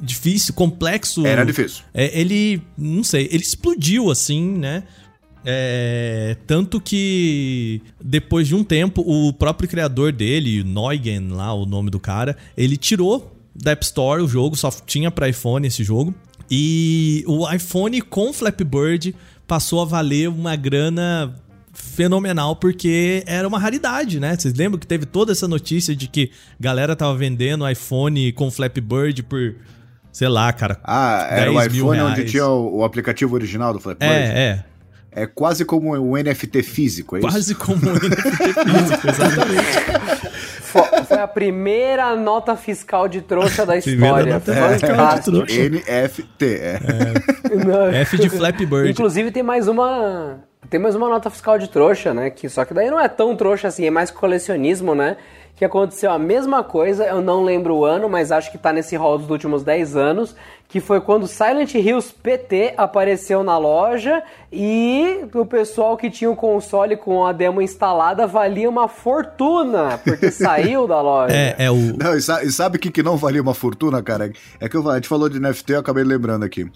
[0.01, 1.27] difícil, complexo.
[1.27, 1.85] Era difícil.
[1.93, 4.85] É, ele, não sei, ele explodiu assim, né?
[5.45, 11.91] É, tanto que depois de um tempo, o próprio criador dele, Neugen, lá o nome
[11.91, 16.15] do cara, ele tirou da App Store o jogo, só tinha para iPhone esse jogo.
[16.51, 19.15] E o iPhone com Flappy Bird
[19.47, 21.35] passou a valer uma grana
[21.73, 24.37] fenomenal porque era uma raridade, né?
[24.37, 28.81] Vocês lembram que teve toda essa notícia de que galera tava vendendo iPhone com Flappy
[28.81, 29.57] Bird por,
[30.13, 33.73] sei lá, cara, Ah, era o 10 mil iPhone onde tinha o, o aplicativo original
[33.73, 34.15] do Flappy Bird.
[34.15, 34.65] É, é.
[35.13, 37.29] É quase como um NFT físico, é isso?
[37.29, 38.31] Quase como um NFT
[38.63, 40.21] físico, exatamente.
[40.63, 44.33] Fo- Foi a primeira nota fiscal de trouxa da Primeira história.
[44.35, 45.69] nota fiscal de trouxa.
[45.69, 48.01] NFT, é.
[48.03, 48.91] F de Flappy Bird.
[48.91, 50.39] Inclusive tem mais uma.
[50.69, 52.31] Tem mais uma nota fiscal de trouxa, né?
[52.31, 55.17] Que, só que daí não é tão trouxa assim, é mais colecionismo, né?
[55.61, 58.97] Que aconteceu a mesma coisa, eu não lembro o ano, mas acho que tá nesse
[58.97, 60.35] rol dos últimos 10 anos,
[60.67, 66.35] que foi quando Silent Hills PT apareceu na loja e o pessoal que tinha o
[66.35, 71.35] console com a demo instalada valia uma fortuna, porque saiu da loja.
[71.37, 71.77] É, é o.
[71.95, 74.33] Não, e sa- e sabe o que, que não valia uma fortuna, cara?
[74.59, 76.67] É que eu, a gente falou de NFT, eu acabei lembrando aqui.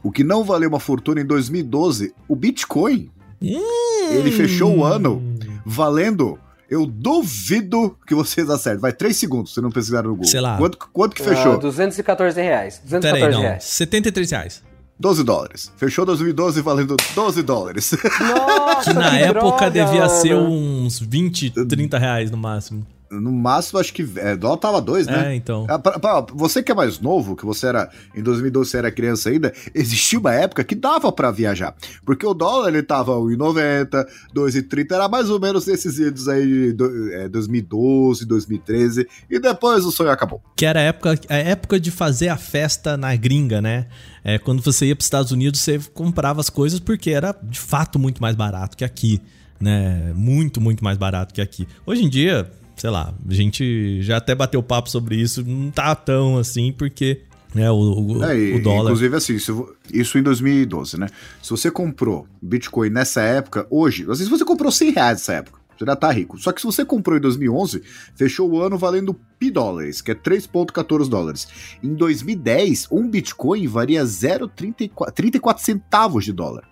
[0.00, 3.10] O que não valeu uma fortuna em 2012, o Bitcoin.
[3.42, 5.20] Ele fechou o ano
[5.66, 6.38] valendo.
[6.70, 8.80] Eu duvido que vocês acertem.
[8.80, 10.30] Vai, três segundos, se não pesquisaram no Google.
[10.30, 10.56] Sei lá.
[10.58, 11.58] Quanto, quanto que Ah, fechou?
[11.58, 12.80] 214 reais.
[12.84, 13.40] 214 Pera aí, não.
[13.40, 13.64] reais.
[13.64, 14.62] 73 reais.
[15.00, 15.72] 12 dólares.
[15.76, 17.92] Fechou 2012 valendo 12 dólares.
[18.20, 20.20] Nossa, Que na que época droga, devia mano.
[20.20, 22.84] ser uns 20, 30 reais no máximo.
[23.10, 24.06] No máximo, acho que.
[24.16, 25.32] É, dólar tava dois, né?
[25.32, 25.66] É, então.
[25.68, 27.90] Ah, pra- pra- você que é mais novo, que você era.
[28.14, 31.74] Em 2012 você era criança ainda, existia uma época que dava pra viajar.
[32.04, 37.12] Porque o dólar ele tava 1,90, 2,30, era mais ou menos nesses idos aí de
[37.14, 39.06] é, 2012, 2013.
[39.30, 40.42] E depois o sonho acabou.
[40.56, 43.86] Que era a época, a época de fazer a festa na gringa, né?
[44.24, 47.58] É, quando você ia para os Estados Unidos, você comprava as coisas porque era de
[47.58, 49.20] fato muito mais barato que aqui,
[49.60, 50.12] né?
[50.14, 51.66] Muito, muito mais barato que aqui.
[51.86, 55.94] Hoje em dia, sei lá, a gente já até bateu papo sobre isso, não tá
[55.94, 57.22] tão assim, porque
[57.54, 58.82] né, o, o, É, e- o dólar.
[58.92, 61.08] Inclusive, assim, vo- isso em 2012, né?
[61.42, 65.58] Se você comprou Bitcoin nessa época, hoje, às vezes você comprou 100 reais nessa época,
[65.76, 66.38] você já tá rico.
[66.38, 67.82] Só que se você comprou em 2011,
[68.14, 71.48] fechou o ano valendo pi dólares, que é 3,14 dólares.
[71.82, 76.64] Em 2010, um Bitcoin valia 0,34 34 centavos de dólar.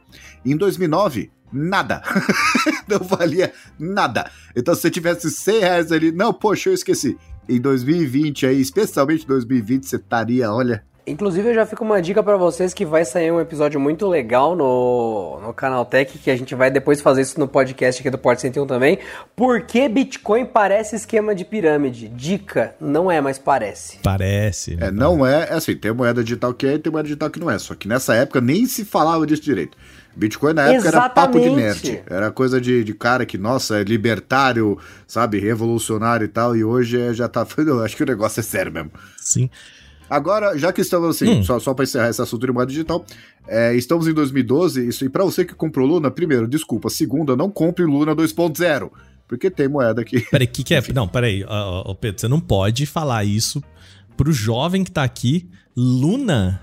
[0.45, 2.03] Em 2009, nada.
[2.89, 4.31] não valia nada.
[4.55, 7.17] Então, se você tivesse 100 reais ali, não, poxa, eu esqueci.
[7.49, 12.37] Em 2020 aí, especialmente 2020, você estaria, olha, Inclusive, eu já fico uma dica pra
[12.37, 16.53] vocês que vai sair um episódio muito legal no, no Canal Tech, que a gente
[16.57, 18.99] vai depois fazer isso no podcast aqui do Porto 101 também.
[19.37, 22.09] Por que Bitcoin parece esquema de pirâmide?
[22.09, 24.01] Dica, não é, mas parece.
[24.03, 24.77] Parece.
[24.81, 27.39] É, não é, é assim, tem moeda digital que é e tem moeda digital que
[27.39, 27.57] não é.
[27.57, 29.79] Só que nessa época nem se falava disso direito.
[30.17, 31.91] Bitcoin na época era papo de Exatamente.
[31.93, 32.03] nerd.
[32.07, 36.57] Era coisa de, de cara que, nossa, é libertário, sabe, revolucionário e tal.
[36.57, 37.47] E hoje é, já tá.
[37.59, 38.91] Eu acho que o negócio é sério mesmo.
[39.19, 39.51] Sim.
[40.09, 41.43] Agora, já que estamos assim, Hum.
[41.43, 43.05] só, só para encerrar esse assunto de moeda digital,
[43.47, 44.89] é, estamos em 2012.
[44.89, 46.89] Isso, e para você que comprou Luna, primeiro, desculpa.
[46.89, 48.91] Segunda, não compre Luna 2.0.
[49.29, 50.21] Porque tem moeda aqui.
[50.31, 50.83] Peraí, o que, que é?
[50.95, 53.61] Não, peraí, ó, ó, ó, Pedro, você não pode falar isso
[54.17, 55.51] pro jovem que tá aqui.
[55.77, 56.61] Luna?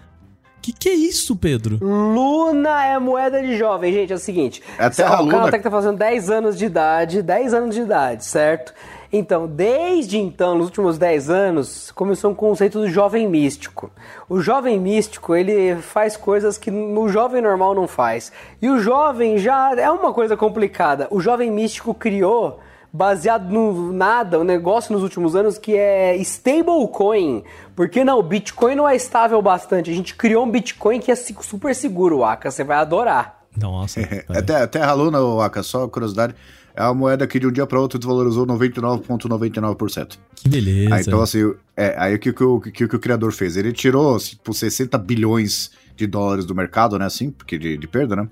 [0.63, 1.77] Que que é isso, Pedro?
[1.81, 4.13] Luna é moeda de jovem, gente.
[4.13, 5.31] É o seguinte: É a Terra o Luna.
[5.33, 8.73] Canal Tech tá fazendo 10 anos de idade, 10 anos de idade, certo?
[9.11, 13.91] Então, desde então, nos últimos 10 anos, começou um conceito do jovem místico.
[14.29, 18.31] O jovem místico, ele faz coisas que no jovem normal não faz.
[18.61, 21.09] E o jovem já é uma coisa complicada.
[21.11, 22.61] O jovem místico criou
[22.93, 27.43] baseado no nada, um negócio nos últimos anos que é stablecoin.
[27.75, 29.89] Porque não, o Bitcoin não é estável bastante.
[29.89, 33.41] A gente criou um Bitcoin que é super seguro, Aka, você vai adorar.
[33.57, 33.99] Nossa.
[33.99, 34.41] É.
[34.43, 36.35] Terra, Terra Luna, ô, Aka, só curiosidade,
[36.75, 40.17] é uma moeda que de um dia para outro desvalorizou 99,99%.
[40.35, 40.95] Que beleza.
[40.95, 43.57] Aí, então, assim, é, aí o que, que, o, que, que o criador fez?
[43.57, 48.15] Ele tirou, tipo, 60 bilhões de dólares do mercado, né, assim, porque de, de perda,
[48.15, 48.27] né?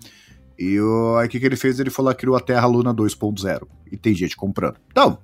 [0.61, 1.79] E o, aí o que, que ele fez?
[1.79, 3.61] Ele falou que criou a Terra Luna 2.0.
[3.91, 4.75] E tem gente comprando.
[4.91, 5.17] Então,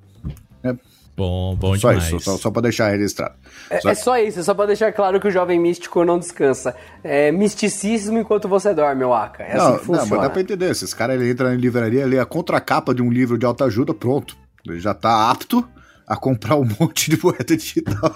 [0.63, 0.75] É,
[1.15, 2.07] Bom, bom só demais.
[2.09, 3.33] isso, só, só pra deixar registrado.
[3.71, 6.75] É, Só- é só isso, só pra deixar claro que o jovem místico não descansa.
[7.03, 9.41] É misticismo enquanto você dorme, o Aka.
[9.43, 10.01] É assim não, que funciona.
[10.03, 10.69] não, mas dá pra entender.
[10.69, 14.37] Esses caras ele entra na livraria, lê a contracapa de um livro de autoajuda, pronto.
[14.63, 15.67] Ele já tá apto
[16.07, 18.15] a comprar um monte de moeda digital.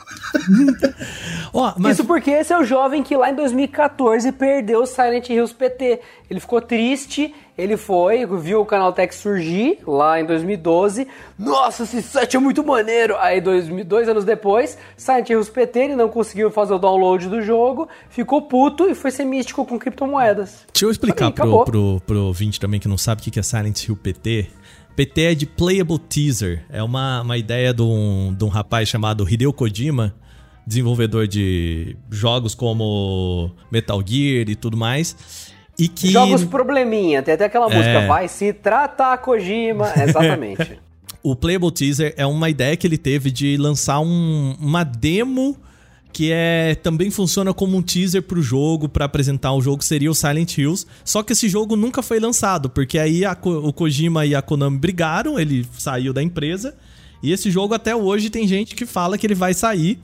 [1.53, 5.27] Ó, mas Isso porque esse é o jovem que lá em 2014 perdeu o Silent
[5.29, 5.99] Hills PT.
[6.29, 11.05] Ele ficou triste, ele foi, viu o Canaltech surgir lá em 2012.
[11.37, 13.17] Nossa, esse set é muito maneiro!
[13.19, 17.41] Aí, dois, dois anos depois, Silent Hills PT, ele não conseguiu fazer o download do
[17.41, 20.65] jogo, ficou puto e foi ser místico com criptomoedas.
[20.73, 23.39] Deixa eu explicar Aí, pro, pro, pro ouvinte também que não sabe o que que
[23.39, 24.49] é Silent Hill PT.
[24.95, 26.63] PT é de Playable Teaser.
[26.69, 30.13] É uma, uma ideia de um, de um rapaz chamado Hideo Kojima,
[30.67, 35.51] desenvolvedor de jogos como Metal Gear e tudo mais.
[35.79, 36.09] E que.
[36.11, 38.07] Jogos probleminha, tem até aquela música, É.
[38.07, 39.91] vai se tratar Kojima.
[39.97, 40.79] Exatamente.
[41.23, 45.55] O Playable Teaser é uma ideia que ele teve de lançar um- uma demo
[46.11, 50.15] que é também funciona como um teaser pro jogo, pra apresentar o jogo, seria o
[50.15, 50.85] Silent Hills.
[51.03, 54.77] Só que esse jogo nunca foi lançado, porque aí a o Kojima e a Konami
[54.77, 56.75] brigaram, ele saiu da empresa,
[57.23, 59.99] e esse jogo até hoje tem gente que fala que ele vai sair.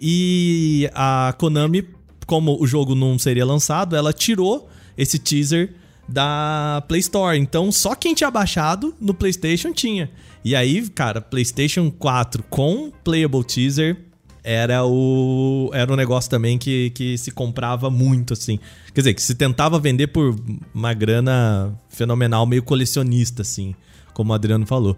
[0.00, 1.86] E a Konami,
[2.26, 5.74] como o jogo não seria lançado, ela tirou esse teaser
[6.08, 7.38] da Play Store.
[7.38, 10.10] Então, só quem tinha baixado no PlayStation tinha.
[10.44, 13.96] E aí, cara, PlayStation 4 com Playable Teaser
[14.42, 18.58] era o era um negócio também que, que se comprava muito assim.
[18.94, 20.34] Quer dizer, que se tentava vender por
[20.74, 23.74] uma grana fenomenal, meio colecionista assim,
[24.14, 24.96] como o Adriano falou.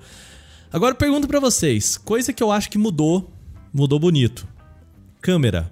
[0.73, 3.31] Agora eu pergunto pra vocês, coisa que eu acho que mudou,
[3.73, 4.47] mudou bonito.
[5.21, 5.71] Câmera.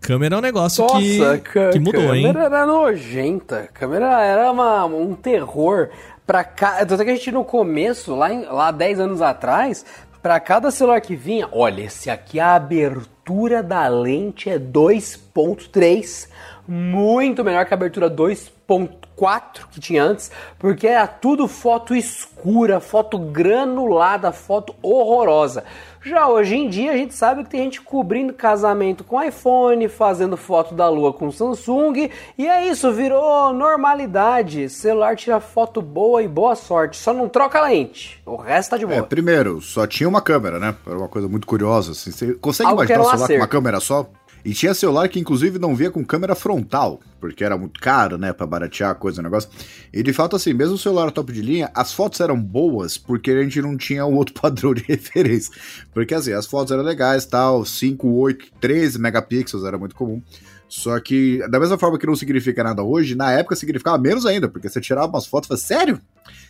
[0.00, 2.24] Câmera é um negócio que, ca- que mudou, hein?
[2.26, 3.68] câmera era nojenta.
[3.72, 5.90] Câmera era uma, um terror.
[6.26, 6.84] Pra ca...
[6.84, 9.84] Tanto é que a gente no começo, lá, em, lá 10 anos atrás,
[10.22, 16.28] pra cada celular que vinha, olha, esse aqui a abertura da lente é 2.3,
[16.66, 23.18] muito melhor que a abertura 2.4 que tinha antes, porque era tudo foto escura, foto
[23.18, 25.64] granulada, foto horrorosa.
[26.04, 30.36] Já hoje em dia a gente sabe que tem gente cobrindo casamento com iPhone, fazendo
[30.36, 34.68] foto da lua com Samsung, e é isso, virou normalidade.
[34.68, 38.20] Celular tira foto boa e boa sorte, só não troca a lente.
[38.26, 38.98] O resto tá de boa.
[38.98, 40.74] É, primeiro, só tinha uma câmera, né?
[40.84, 41.92] Era uma coisa muito curiosa.
[41.92, 42.10] Assim.
[42.10, 44.06] Você consegue Algo imaginar um celular com uma câmera só?
[44.44, 48.32] E tinha celular que inclusive não via com câmera frontal, porque era muito caro, né,
[48.32, 49.48] Pra baratear a coisa, o negócio.
[49.92, 53.30] E de fato, assim, mesmo o celular top de linha, as fotos eram boas porque
[53.30, 55.52] a gente não tinha um outro padrão de referência.
[55.92, 60.20] Porque assim, as fotos eram legais, tal, 5, 8, 13 megapixels era muito comum.
[60.68, 64.48] Só que, da mesma forma que não significa nada hoje, na época significava menos ainda,
[64.48, 66.00] porque você tirava umas fotos e falava, sério?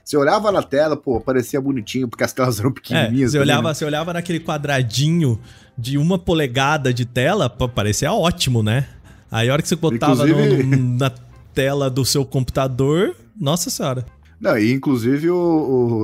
[0.05, 3.31] Você olhava na tela, pô, parecia bonitinho, porque as telas eram É, pequenininhas.
[3.33, 3.75] você também, olhava, né?
[3.75, 5.39] você olhava naquele quadradinho
[5.79, 8.87] de uma polegada de tela, parecia ótimo, né?
[9.31, 11.11] Aí a hora que você botava no- Inclusive- no- na
[11.55, 14.05] tela do seu computador, nossa senhora.
[14.41, 15.37] Não, e inclusive o,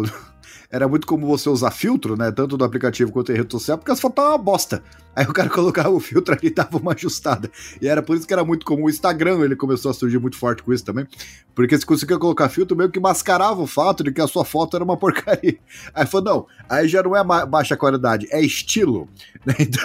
[0.04, 0.27] o-
[0.70, 2.30] Era muito comum você usar filtro, né?
[2.30, 4.82] Tanto do aplicativo quanto em rede social, porque as fotos estavam uma bosta.
[5.16, 7.50] Aí o cara colocava o filtro ali e dava uma ajustada.
[7.80, 8.84] E era por isso que era muito comum.
[8.84, 11.08] O Instagram, ele começou a surgir muito forte com isso também.
[11.54, 14.76] Porque você conseguia colocar filtro meio que mascarava o fato de que a sua foto
[14.76, 15.58] era uma porcaria.
[15.92, 19.08] Aí falou, não, aí já não é baixa qualidade, é estilo.
[19.44, 19.54] né?
[19.58, 19.82] Então,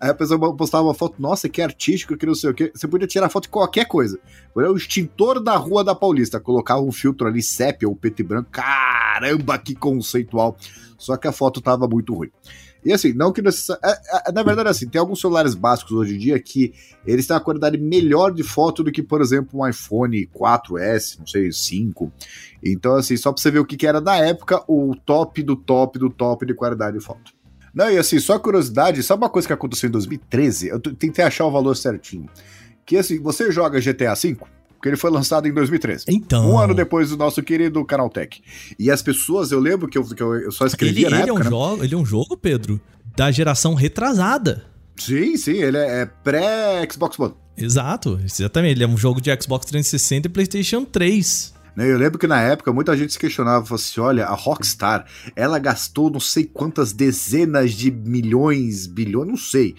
[0.00, 2.70] aí a pessoa postava uma foto, nossa, que artístico, que não sei o quê.
[2.74, 4.18] Você podia tirar foto de qualquer coisa.
[4.56, 6.40] Era o extintor da Rua da Paulista.
[6.40, 8.48] Colocava um filtro ali, sépia ou preto e branco.
[8.50, 10.56] Caramba, que conceitual.
[10.96, 12.30] Só que a foto tava muito ruim.
[12.84, 16.14] E assim, não que necessa- é- é- Na verdade, assim, tem alguns celulares básicos hoje
[16.14, 16.72] em dia que
[17.06, 21.26] eles têm uma qualidade melhor de foto do que, por exemplo, um iPhone 4S, não
[21.26, 22.12] sei, 5.
[22.64, 25.56] Então, assim, só pra você ver o que, que era na época o top do
[25.56, 27.32] top do top de qualidade de foto.
[27.74, 30.68] Não, e assim, só curiosidade, sabe uma coisa que aconteceu em 2013?
[30.68, 32.28] Eu tentei achar o valor certinho.
[32.86, 34.36] Que assim, você joga GTA V?
[34.78, 36.04] Porque ele foi lançado em 2013.
[36.06, 36.52] Então.
[36.52, 38.40] Um ano depois do nosso querido Canaltech.
[38.78, 41.32] E as pessoas, eu lembro que eu, que eu, só Ele, escrevia na ele é
[41.32, 41.50] um época, né?
[41.50, 42.80] jogo, ele é um jogo, Pedro,
[43.16, 44.64] da geração retrasada.
[44.96, 47.34] Sim, sim, ele é, é pré-Xbox One.
[47.56, 48.76] Exato, exatamente.
[48.76, 51.54] Ele é um jogo de Xbox 360 e PlayStation 3.
[51.76, 55.06] Né, Eu lembro que na época muita gente se questionava, falou assim, olha, a Rockstar,
[55.36, 59.76] ela gastou não sei quantas dezenas de milhões, bilhões, não sei,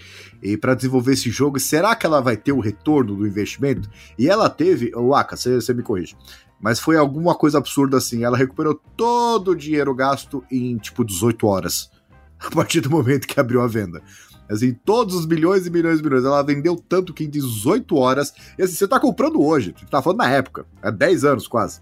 [0.61, 3.89] para desenvolver esse jogo, será que ela vai ter o retorno do investimento?
[4.17, 6.15] E ela teve, o Aka, você me corrige,
[6.59, 11.47] mas foi alguma coisa absurda assim, ela recuperou todo o dinheiro gasto em tipo 18
[11.47, 11.89] horas,
[12.39, 14.01] a partir do momento que abriu a venda.
[14.49, 16.25] Assim, todos os milhões e milhões e milhões.
[16.25, 18.33] Ela vendeu tanto que em 18 horas.
[18.57, 21.81] E assim, você tá comprando hoje, você tá falando na época, há 10 anos quase.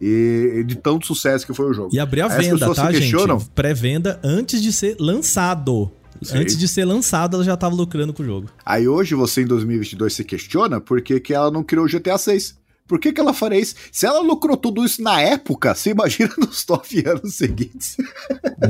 [0.00, 1.90] E de tanto sucesso que foi o jogo.
[1.92, 3.40] E abriu a Aí venda, tá, questionam.
[3.40, 3.50] gente?
[3.50, 5.90] Pré-venda antes de ser lançado.
[6.22, 6.38] Sim.
[6.38, 8.48] Antes de ser lançado, ela já tava lucrando com o jogo.
[8.64, 12.16] Aí hoje você em 2022 se questiona por que, que ela não criou o GTA
[12.16, 12.56] 6.
[12.86, 13.74] Por que, que ela faria isso?
[13.90, 17.96] Se ela lucrou tudo isso na época, você imagina nos 9 anos seguintes.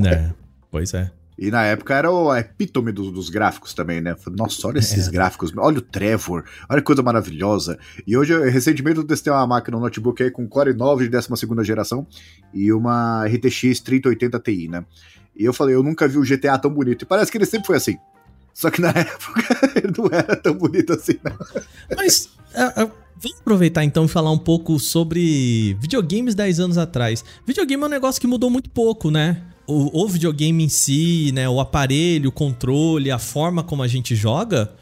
[0.01, 0.35] né?
[0.71, 1.11] Pois é.
[1.39, 4.17] E na época era o epítome dos, dos gráficos também, né?
[4.31, 7.79] Nossa, olha esses gráficos, olha o Trevor, olha que coisa maravilhosa.
[8.07, 11.11] E hoje, eu- recentemente, eu testei uma máquina, um notebook aí com Core 9 de
[11.11, 12.07] 12 geração
[12.55, 14.85] e uma RTX 3080 Ti, né?
[15.37, 17.03] E eu falei, eu nunca vi o GTA tão bonito.
[17.03, 17.99] E parece que ele sempre foi assim.
[18.55, 19.43] Só que na época
[19.75, 21.37] ele não era tão bonito assim, não.
[21.95, 27.23] Mas é, é, vamos aproveitar então e falar um pouco sobre videogames 10 anos atrás.
[27.47, 29.43] Videogame é um negócio que mudou muito pouco, né?
[29.67, 31.49] O, o videogame em si, né?
[31.49, 34.73] O aparelho, o controle, a forma como a gente joga,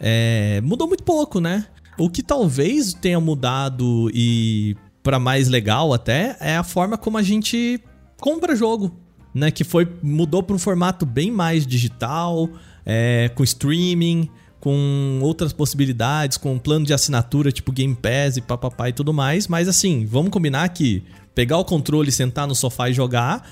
[0.00, 1.66] é, mudou muito pouco, né?
[1.98, 7.22] O que talvez tenha mudado e para mais legal até é a forma como a
[7.22, 7.80] gente
[8.20, 8.96] compra jogo,
[9.34, 9.50] né?
[9.50, 12.48] Que foi mudou para um formato bem mais digital,
[12.86, 14.28] é, com streaming,
[14.62, 19.12] com outras possibilidades, com um plano de assinatura tipo Game Pass e papapá e tudo
[19.12, 19.48] mais.
[19.48, 21.02] Mas assim, vamos combinar que
[21.34, 23.50] pegar o controle, sentar no sofá e jogar,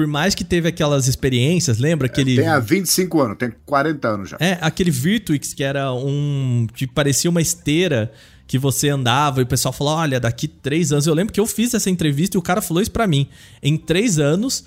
[0.00, 4.30] por mais que teve aquelas experiências, lembra aquele Tem há 25 anos, tem 40 anos
[4.30, 4.38] já.
[4.40, 6.66] é, aquele Virtuix que era um.
[6.72, 8.10] que parecia uma esteira
[8.46, 11.06] que você andava e o pessoal falou: olha, daqui três anos.
[11.06, 13.28] Eu lembro que eu fiz essa entrevista e o cara falou isso pra mim.
[13.62, 14.64] Em três anos,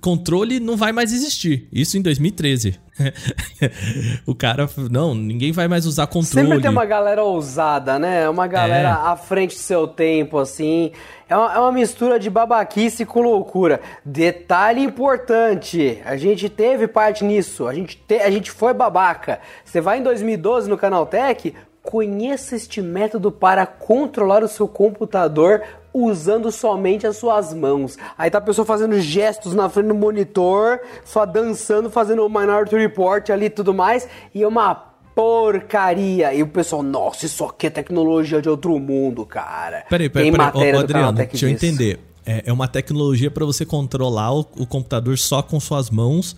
[0.00, 1.68] controle não vai mais existir.
[1.72, 2.78] Isso em 2013.
[4.26, 6.46] o cara, não, ninguém vai mais usar controle.
[6.46, 8.28] Sempre tem uma galera ousada, né?
[8.28, 8.92] Uma galera É.
[8.92, 10.92] à frente do seu tempo, assim.
[11.28, 13.80] É uma, é uma mistura de babaquice com loucura.
[14.04, 19.40] Detalhe importante: a gente teve parte nisso, a gente, te- a gente foi babaca.
[19.64, 25.62] Você vai em 2012 no Canaltech, conheça este método para controlar o seu computador
[25.92, 27.96] usando somente as suas mãos.
[28.16, 32.76] Aí tá a pessoa fazendo gestos na frente do monitor, só dançando, fazendo o Minority
[32.76, 34.74] Report ali e tudo mais, e é uma
[35.14, 36.32] porcaria.
[36.32, 39.84] E o pessoal, nossa, isso aqui é tecnologia de outro mundo, cara.
[39.88, 40.74] Peraí, peraí, Tem peraí.
[40.74, 41.98] Ô, Adriano, deixa eu entender.
[42.24, 46.36] É, é uma tecnologia pra você controlar o, o computador só com suas mãos.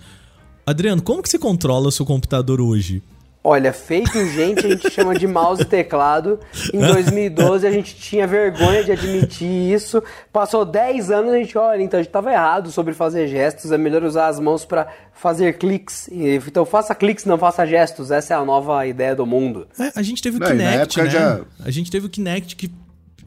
[0.64, 3.03] Adriano, como que você controla o seu computador hoje?
[3.45, 6.38] Olha, feito gente, a gente chama de mouse e teclado.
[6.72, 10.01] Em 2012 a gente tinha vergonha de admitir isso.
[10.32, 13.72] Passou 10 anos a gente, olha, então a gente tava errado sobre fazer gestos.
[13.72, 16.09] É melhor usar as mãos para fazer cliques.
[16.12, 18.12] Então faça cliques, não faça gestos.
[18.12, 19.66] Essa é a nova ideia do mundo.
[19.76, 21.11] É, a gente teve o Não, Kinect, né?
[21.11, 22.70] já- A gente teve o Kinect que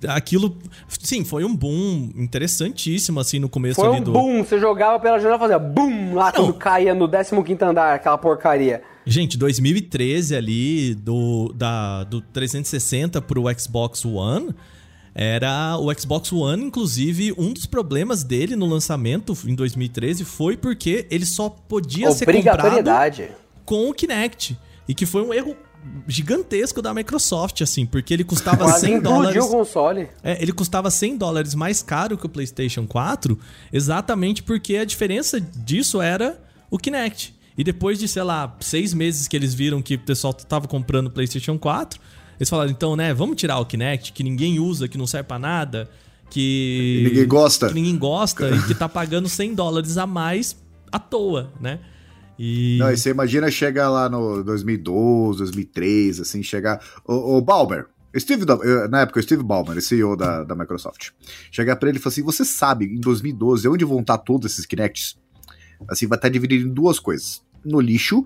[0.07, 0.57] aquilo,
[0.87, 4.97] sim, foi um boom interessantíssimo assim no começo Foi ali um do boom, você jogava
[4.99, 6.31] pela janela e fazia boom lá Não.
[6.45, 8.81] quando caía no 15 andar, aquela porcaria.
[9.05, 14.53] Gente, 2013 ali do da do 360 pro Xbox One
[15.17, 21.07] era o Xbox One, inclusive, um dos problemas dele no lançamento em 2013 foi porque
[21.09, 22.83] ele só podia ser comprado
[23.63, 24.57] com o Kinect.
[24.87, 25.55] E que foi um erro
[26.07, 29.43] gigantesco da Microsoft, assim, porque ele custava Quase 100 implodiu dólares.
[29.45, 30.09] o console.
[30.21, 33.39] É, ele custava 100 dólares mais caro que o PlayStation 4,
[33.71, 36.39] exatamente porque a diferença disso era
[36.69, 37.34] o Kinect.
[37.57, 41.09] E depois de, sei lá, seis meses que eles viram que o pessoal tava comprando
[41.09, 41.99] PlayStation 4,
[42.37, 45.39] eles falaram, então, né, vamos tirar o Kinect, que ninguém usa, que não serve pra
[45.39, 45.89] nada,
[46.29, 47.01] que.
[47.01, 47.67] E ninguém gosta.
[47.69, 50.57] Que ninguém gosta e que tá pagando 100 dólares a mais
[50.91, 51.79] à toa, né?
[52.37, 52.77] E.
[52.79, 56.81] Não, e você imagina chegar lá no 2012, 2013, assim, chegar.
[57.05, 57.87] O, o Balmer,
[58.17, 61.09] Steve, eh, na época, o Steve Ballmer, CEO da, da Microsoft,
[61.51, 64.65] chegar pra ele e falar assim: você sabe, em 2012, onde vão estar todos esses
[64.65, 65.17] Kinects?
[65.87, 68.25] Assim, vai estar dividido em duas coisas: no lixo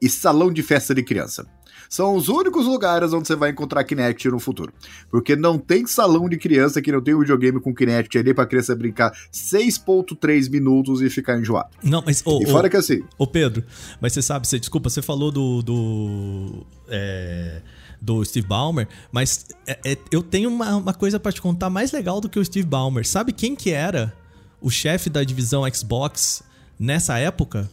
[0.00, 1.46] e salão de festa de criança.
[1.88, 4.72] São os únicos lugares onde você vai encontrar Kinect no futuro.
[5.10, 8.46] Porque não tem salão de criança que não tem um videogame com Kinect ali pra
[8.46, 11.68] criança brincar 6.3 minutos e ficar enjoado.
[11.82, 12.22] Não, mas.
[12.24, 13.62] ô, E fora que assim, Ô Pedro,
[14.00, 15.62] mas você sabe, você, desculpa, você falou do.
[15.62, 17.60] do, é,
[18.00, 21.92] do Steve Ballmer, mas é- é- eu tenho uma, uma coisa pra te contar mais
[21.92, 23.06] legal do que o Steve Ballmer.
[23.06, 24.12] Sabe quem que era
[24.60, 26.42] o chefe da divisão Xbox
[26.80, 27.70] nessa época?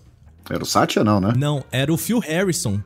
[0.49, 1.33] Era o Satya não, né?
[1.37, 2.81] Não, era o Phil Harrison,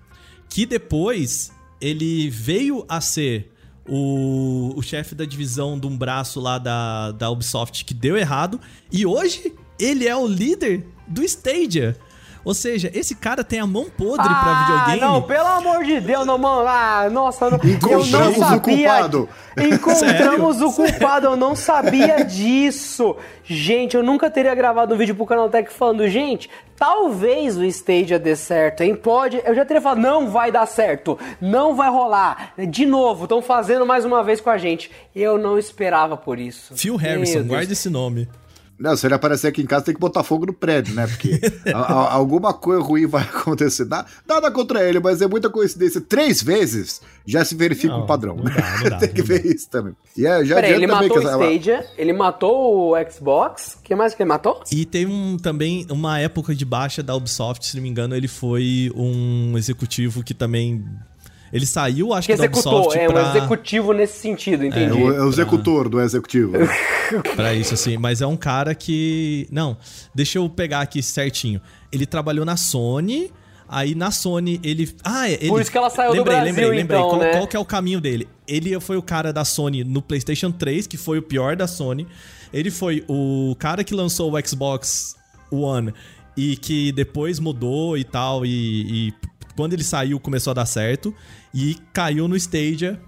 [0.49, 3.51] que depois ele veio a ser
[3.87, 8.59] o, o chefe da divisão de um braço lá da, da Ubisoft que deu errado,
[8.91, 11.97] e hoje ele é o líder do Stadia.
[12.45, 14.99] Ou seja, esse cara tem a mão podre ah, pra videogame.
[14.99, 16.67] Não, pelo amor de Deus, não, mano.
[16.67, 18.57] Ah, nossa, não, Encontramos eu não sabia.
[18.57, 19.29] o culpado.
[19.57, 20.67] Encontramos Sério?
[20.67, 23.15] o culpado, eu não sabia disso.
[23.45, 28.19] Gente, eu nunca teria gravado um vídeo pro canal Tech falando, gente, talvez o Stadia
[28.19, 28.95] dê certo, hein?
[28.95, 29.41] Pode.
[29.45, 32.53] Eu já teria falado, não vai dar certo, não vai rolar.
[32.57, 34.91] De novo, estão fazendo mais uma vez com a gente.
[35.15, 36.75] Eu não esperava por isso.
[36.75, 38.27] Phil Harrison, guarde esse nome.
[38.83, 41.07] Não, se ele aparecer aqui em casa, tem que botar fogo no prédio, né?
[41.07, 41.39] Porque
[41.73, 43.87] a, a, alguma coisa ruim vai acontecer.
[43.87, 46.01] Nada contra ele, mas é muita coincidência.
[46.01, 48.35] Três vezes já se verifica não, um padrão.
[48.35, 49.95] Não dá, não dá, tem que ver isso também.
[50.17, 53.77] E é, já Peraí, ele matou o Stadia, ele matou o Xbox.
[53.79, 54.61] O que mais que ele matou?
[54.69, 58.27] E tem um, também uma época de baixa da Ubisoft, se não me engano, ele
[58.27, 60.83] foi um executivo que também
[61.53, 63.23] ele saiu, acho que, que da Ubisoft é, pra...
[63.23, 64.99] um executivo nesse sentido, entendi.
[64.99, 66.53] É, o, é o executor do executivo.
[67.35, 67.95] pra isso, assim.
[67.95, 69.47] Mas é um cara que...
[69.51, 69.77] Não,
[70.15, 71.61] deixa eu pegar aqui certinho.
[71.91, 73.31] Ele trabalhou na Sony...
[73.65, 74.93] Aí na Sony ele.
[75.03, 75.47] Ah, ele.
[75.47, 76.99] Por isso que ela saiu lembrei, do Brasil, lembrei, lembrei.
[76.99, 77.31] Então, qual, né?
[77.31, 78.27] qual que é o caminho dele?
[78.47, 82.05] Ele foi o cara da Sony no PlayStation 3, que foi o pior da Sony.
[82.53, 85.15] Ele foi o cara que lançou o Xbox
[85.49, 85.91] One
[86.37, 88.45] e que depois mudou e tal.
[88.45, 89.13] E, e
[89.55, 91.13] quando ele saiu começou a dar certo.
[91.53, 92.99] E caiu no Stadia.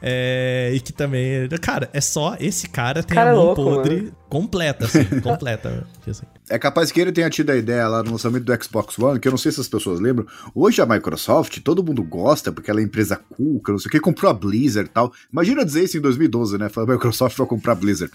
[0.00, 1.48] É, e que também.
[1.60, 2.36] Cara, é só.
[2.38, 4.16] Esse cara tem cara a mão louco, podre mano.
[4.28, 5.04] completa, assim.
[5.20, 5.86] completa.
[6.06, 6.24] Assim.
[6.48, 9.26] É capaz que ele tenha tido a ideia lá no lançamento do Xbox One, que
[9.26, 10.26] eu não sei se as pessoas lembram.
[10.54, 13.90] Hoje a Microsoft, todo mundo gosta, porque ela é empresa cool, que não sei o
[13.90, 15.12] que, comprou a Blizzard e tal.
[15.32, 16.68] Imagina dizer isso em 2012, né?
[16.68, 18.12] Falar, a Microsoft vai comprar a Blizzard.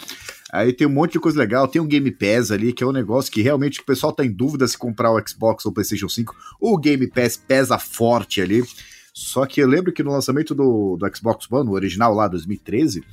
[0.53, 2.91] Aí tem um monte de coisa legal, tem um Game Pass ali, que é um
[2.91, 6.07] negócio que realmente o pessoal tá em dúvida se comprar o Xbox ou o PlayStation
[6.07, 6.33] 5.
[6.61, 8.63] O Game Pass pesa forte ali.
[9.13, 13.03] Só que eu lembro que no lançamento do, do Xbox One, o original lá, 2013,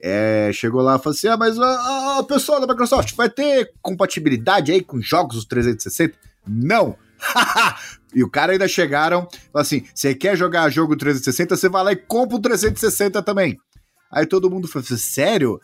[0.00, 4.72] é, chegou lá e falou assim: ah, mas o pessoal da Microsoft vai ter compatibilidade
[4.72, 6.18] aí com jogos dos 360?
[6.46, 6.96] Não!
[8.12, 11.96] e o cara ainda chegaram, assim: você quer jogar jogo 360, você vai lá e
[11.96, 13.56] compra o 360 também.
[14.10, 15.60] Aí todo mundo falou assim: sério?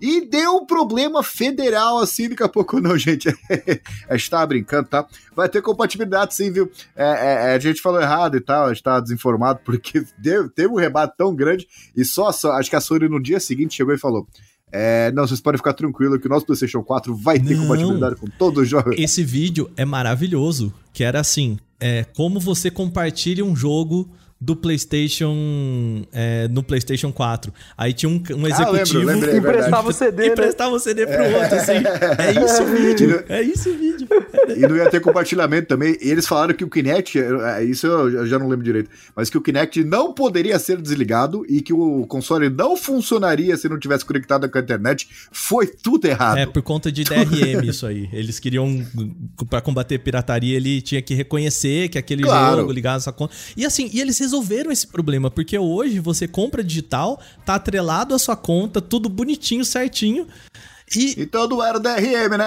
[0.00, 3.28] E deu um problema federal assim, daqui a pouco não, gente.
[4.08, 5.06] a gente tava brincando, tá?
[5.34, 6.70] Vai ter compatibilidade sim, viu?
[6.96, 10.48] É, é, é, a gente falou errado e tal, a gente tava desinformado, porque deu,
[10.48, 13.94] teve um rebate tão grande e só, acho que a Sony no dia seguinte chegou
[13.94, 14.26] e falou:
[14.72, 17.62] é, não, vocês podem ficar tranquilo que o nosso PlayStation 4 vai ter não.
[17.62, 18.94] compatibilidade com todos os jogos.
[18.98, 24.08] Esse vídeo é maravilhoso, que era assim, é, como você compartilha um jogo
[24.40, 27.52] do PlayStation é, no PlayStation 4.
[27.76, 30.32] Aí tinha um, um executivo ah, lembro, que emprestava o CD, né?
[30.32, 31.42] emprestava o CD pro é.
[31.42, 31.72] outro, assim.
[32.18, 33.24] É isso o vídeo.
[33.28, 34.08] É isso o vídeo.
[34.56, 35.94] E não ia ter compartilhamento também.
[36.00, 39.36] E eles falaram que o Kinect, é, isso eu já não lembro direito, mas que
[39.36, 44.06] o Kinect não poderia ser desligado e que o console não funcionaria se não tivesse
[44.06, 45.06] conectado com a internet.
[45.30, 46.38] Foi tudo errado.
[46.38, 48.08] É, por conta de DRM isso aí.
[48.10, 48.86] Eles queriam,
[49.50, 52.62] para combater pirataria, ele tinha que reconhecer que aquele claro.
[52.62, 53.34] jogo ligado essa conta.
[53.54, 58.18] E assim, e eles resolveram esse problema, porque hoje você compra digital, tá atrelado à
[58.18, 60.26] sua conta, tudo bonitinho, certinho.
[60.96, 61.22] E...
[61.22, 62.46] Então não era DRM, né?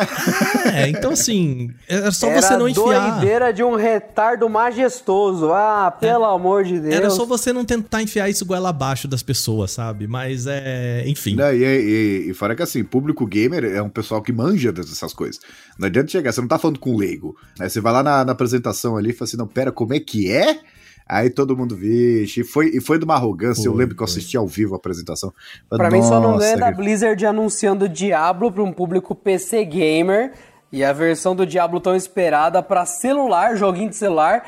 [0.76, 3.12] É, então assim, era só era você não enfiar.
[3.20, 5.54] doideira de um retardo majestoso.
[5.54, 6.36] Ah, pelo é.
[6.36, 6.94] amor de Deus.
[6.94, 10.08] Era só você não tentar enfiar isso goela abaixo das pessoas, sabe?
[10.08, 11.36] Mas é, enfim.
[11.36, 15.14] Não, e, e, e fora que assim, público gamer é um pessoal que manja dessas
[15.14, 15.40] coisas.
[15.80, 17.38] Não adianta chegar, você não tá falando com leigo.
[17.58, 17.70] Né?
[17.70, 20.30] Você vai lá na, na apresentação ali e fala assim, não, pera, como é que
[20.30, 20.60] é?
[21.08, 23.64] Aí todo mundo, vixe, e foi, e foi de uma arrogância.
[23.64, 25.34] Foi, eu lembro que eu assisti ao vivo a apresentação.
[25.70, 30.34] Pra mim só não ganha da Blizzard anunciando Diablo pra um público PC gamer.
[30.72, 34.44] E a versão do Diablo tão esperada para celular, joguinho de celular,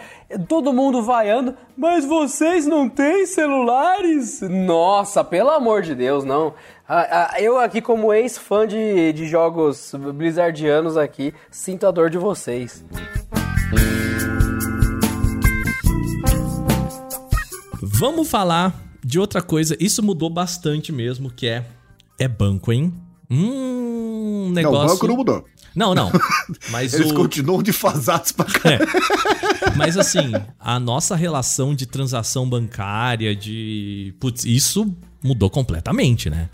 [0.47, 4.41] todo mundo vaiando, mas vocês não têm celulares?
[4.41, 6.56] Nossa, pelo amor de Deus, não.
[7.38, 12.84] Eu aqui como ex-fã de, de jogos blizzardianos aqui, sinto a dor de vocês.
[17.98, 19.78] Vamos falar de outra coisa.
[19.80, 21.66] Isso mudou bastante mesmo, que é
[22.20, 22.93] é banco, hein?
[23.30, 24.80] Hum, negócio.
[24.80, 25.46] Não, o banco não mudou.
[25.74, 26.12] Não, não.
[26.72, 27.14] Mas Eles o...
[27.14, 28.70] continuam defasados pra cá.
[28.70, 28.80] É.
[29.78, 34.14] Mas assim, a nossa relação de transação bancária, de.
[34.20, 34.93] Putz, isso
[35.24, 36.50] mudou completamente, né?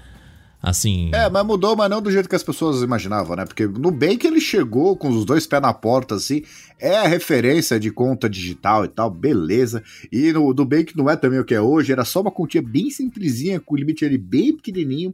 [0.61, 1.09] Assim.
[1.11, 3.45] É, mas mudou, mas não do jeito que as pessoas imaginavam, né?
[3.45, 6.43] Porque no bem que ele chegou com os dois pés na porta, assim,
[6.79, 9.83] é a referência de conta digital e tal, beleza.
[10.11, 12.31] E no do bem que não é também o que é hoje, era só uma
[12.31, 15.13] continha bem simplesinha, com o limite ali bem pequenininho.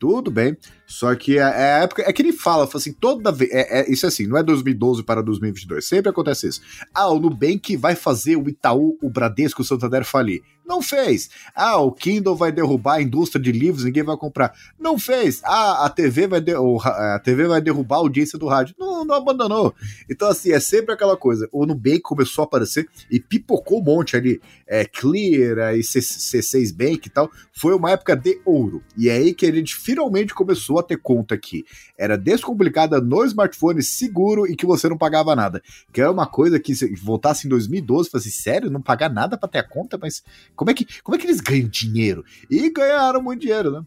[0.00, 0.56] Tudo bem.
[0.86, 2.02] Só que é, é a época.
[2.06, 3.50] É que ele fala, fala assim, toda vez.
[3.52, 5.86] É, é, isso é assim, não é 2012 para 2022.
[5.86, 6.62] Sempre acontece isso.
[6.94, 10.40] Ah, o Nubank vai fazer o Itaú, o Bradesco, o Santander falir.
[10.70, 11.28] Não fez.
[11.52, 14.54] Ah, o Kindle vai derrubar a indústria de livros, ninguém vai comprar.
[14.78, 15.40] Não fez.
[15.42, 18.76] Ah, a TV vai, de, a TV vai derrubar a audiência do rádio.
[18.78, 19.74] Não, não abandonou.
[20.08, 21.48] Então, assim, é sempre aquela coisa.
[21.50, 24.40] O Nubank começou a aparecer e pipocou um monte ali.
[24.64, 27.28] É, Clear, e C6 Bank e tal.
[27.52, 28.80] Foi uma época de ouro.
[28.96, 31.64] E é aí que a gente finalmente começou a ter conta que
[31.98, 35.60] era descomplicada no smartphone, seguro e que você não pagava nada.
[35.92, 39.48] Que era uma coisa que se voltasse em 2012, fosse sério, não pagar nada para
[39.48, 40.22] ter a conta, mas
[40.60, 42.22] como é que, como é que eles ganham dinheiro?
[42.50, 43.82] E ganharam muito dinheiro, né?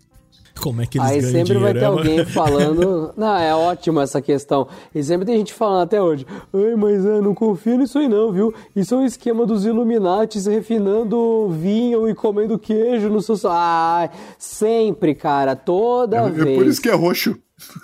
[0.61, 1.59] Como é que eles Aí ganham sempre dinheiro?
[1.61, 3.13] vai ter é, alguém falando.
[3.17, 4.67] Não, é ótimo essa questão.
[4.93, 6.25] E sempre tem gente falando até hoje.
[6.53, 8.53] Ai, mas é, não confia nisso aí não, viu?
[8.75, 13.35] Isso é um esquema dos Illuminates refinando vinho e comendo queijo no seu.
[13.49, 16.47] Ai, sempre, cara, toda É, vez.
[16.47, 17.35] é por isso que é roxo.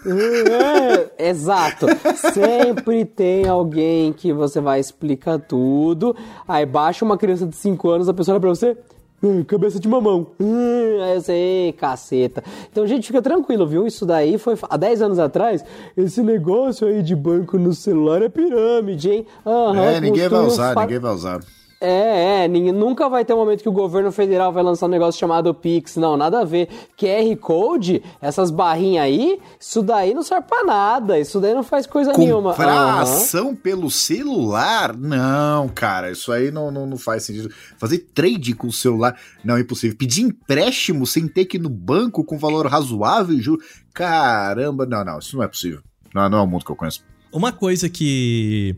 [0.06, 1.88] É, exato.
[2.34, 6.16] Sempre tem alguém que você vai explicar tudo.
[6.48, 8.78] Aí baixa uma criança de 5 anos, a pessoa olha pra você.
[9.22, 10.28] "Hum, cabeça de mamão.
[10.40, 12.44] Hum, aí eu sei, caceta.
[12.72, 13.86] Então, gente, fica tranquilo, viu?
[13.86, 15.64] Isso daí foi há 10 anos atrás.
[15.98, 19.26] Esse negócio aí de banco no celular é pirâmide, hein?
[19.46, 21.40] Aham, é, ninguém vai usar, fa- ninguém vai usar.
[21.82, 25.18] É, é, nunca vai ter um momento que o governo federal vai lançar um negócio
[25.18, 25.96] chamado Pix.
[25.96, 26.68] Não, nada a ver.
[26.98, 31.18] QR Code, essas barrinhas aí, isso daí não serve pra nada.
[31.18, 32.52] Isso daí não faz coisa nenhuma.
[32.52, 33.02] Comprar Aham.
[33.02, 34.96] ação pelo celular?
[34.98, 37.50] Não, cara, isso aí não, não, não faz sentido.
[37.78, 39.18] Fazer trade com o celular?
[39.42, 39.96] Não, é impossível.
[39.98, 43.66] Pedir empréstimo sem ter que ir no banco com valor razoável e juros?
[43.94, 45.80] Caramba, não, não, isso não é possível.
[46.14, 47.04] Não, não é o mundo que eu conheço.
[47.32, 48.76] Uma coisa que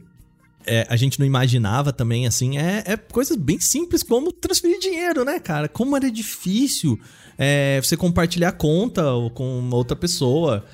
[0.66, 5.24] é, a gente não imaginava também, assim, é, é coisas bem simples como transferir dinheiro,
[5.26, 5.68] né, cara?
[5.68, 7.00] Como era difícil
[7.38, 10.66] é, você compartilhar conta ou com outra pessoa.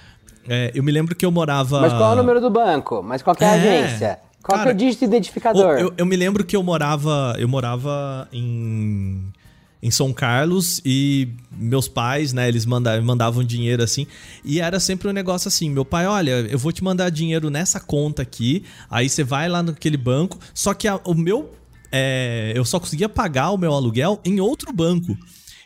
[0.49, 1.81] É, eu me lembro que eu morava.
[1.81, 3.01] Mas qual é o número do banco?
[3.03, 4.19] Mas qual é a É, agência?
[4.41, 5.77] Qual que é cara, o dígito identificador?
[5.77, 7.35] Eu, eu me lembro que eu morava.
[7.37, 9.25] Eu morava em.
[9.81, 14.07] Em São Carlos e meus pais, né, eles manda- mandavam dinheiro assim.
[14.43, 17.79] E era sempre um negócio assim: meu pai, olha, eu vou te mandar dinheiro nessa
[17.79, 18.63] conta aqui.
[18.89, 20.39] Aí você vai lá naquele banco.
[20.53, 21.51] Só que a- o meu.
[21.89, 25.17] é, eu só conseguia pagar o meu aluguel em outro banco.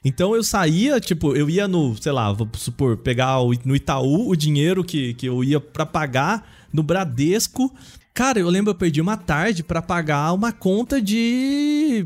[0.05, 4.29] Então eu saía, tipo, eu ia no, sei lá, vou supor, pegar o- no Itaú
[4.29, 7.73] o dinheiro que, que eu ia pra pagar no Bradesco.
[8.13, 12.05] Cara, eu lembro eu perdi uma tarde pra pagar uma conta de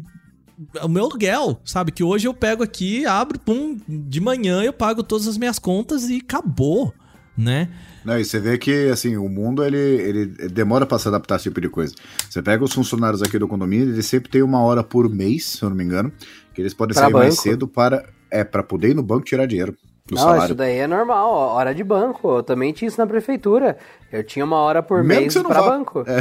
[0.84, 1.91] o meu aluguel, sabe?
[1.91, 6.10] Que hoje eu pego aqui, abro, pum, de manhã eu pago todas as minhas contas
[6.10, 6.93] e acabou,
[7.38, 7.70] né?
[8.03, 11.38] Não, e você vê que, assim, o mundo, ele, ele demora pra se adaptar a
[11.38, 11.93] esse tipo de coisa.
[12.30, 15.64] Você pega os funcionários aqui do condomínio, eles sempre têm uma hora por mês, se
[15.64, 16.12] eu não me engano,
[16.53, 17.41] que eles podem Pra sair mais banco?
[17.41, 19.76] cedo para, é, para poder ir no banco tirar dinheiro
[20.06, 20.43] do Não, salário.
[20.45, 22.38] isso daí é normal, ó, hora de banco.
[22.38, 23.76] Eu também tinha isso na prefeitura.
[24.12, 25.62] Eu tinha uma hora por Mesmo que mês vá.
[25.70, 26.03] banco.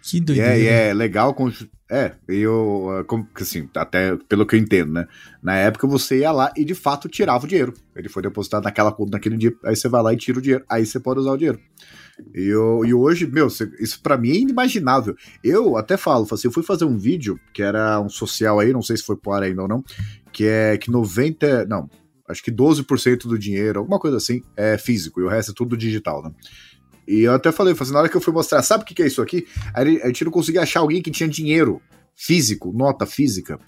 [0.00, 0.52] Que E doideira.
[0.56, 1.34] é, e é legal.
[1.90, 5.06] É, eu, que, assim, até pelo que eu entendo, né?
[5.42, 7.72] Na época você ia lá e de fato tirava o dinheiro.
[7.96, 10.64] Ele foi depositado naquela conta naquele dia, aí você vai lá e tira o dinheiro.
[10.68, 11.58] Aí você pode usar o dinheiro.
[12.34, 15.16] E, eu, e hoje, meu, isso pra mim é inimaginável.
[15.42, 18.82] Eu até falo assim, eu fui fazer um vídeo, que era um social aí, não
[18.82, 19.82] sei se foi pro ar ainda ou não,
[20.30, 21.64] que é que 90.
[21.64, 21.88] Não,
[22.28, 25.76] acho que 12% do dinheiro, alguma coisa assim, é físico, e o resto é tudo
[25.76, 26.30] digital, né?
[27.08, 29.02] E eu até falei, assim, na hora que eu fui mostrar, sabe o que que
[29.02, 29.46] é isso aqui?
[29.74, 31.80] A gente não conseguia achar alguém que tinha dinheiro
[32.14, 33.58] físico, nota física,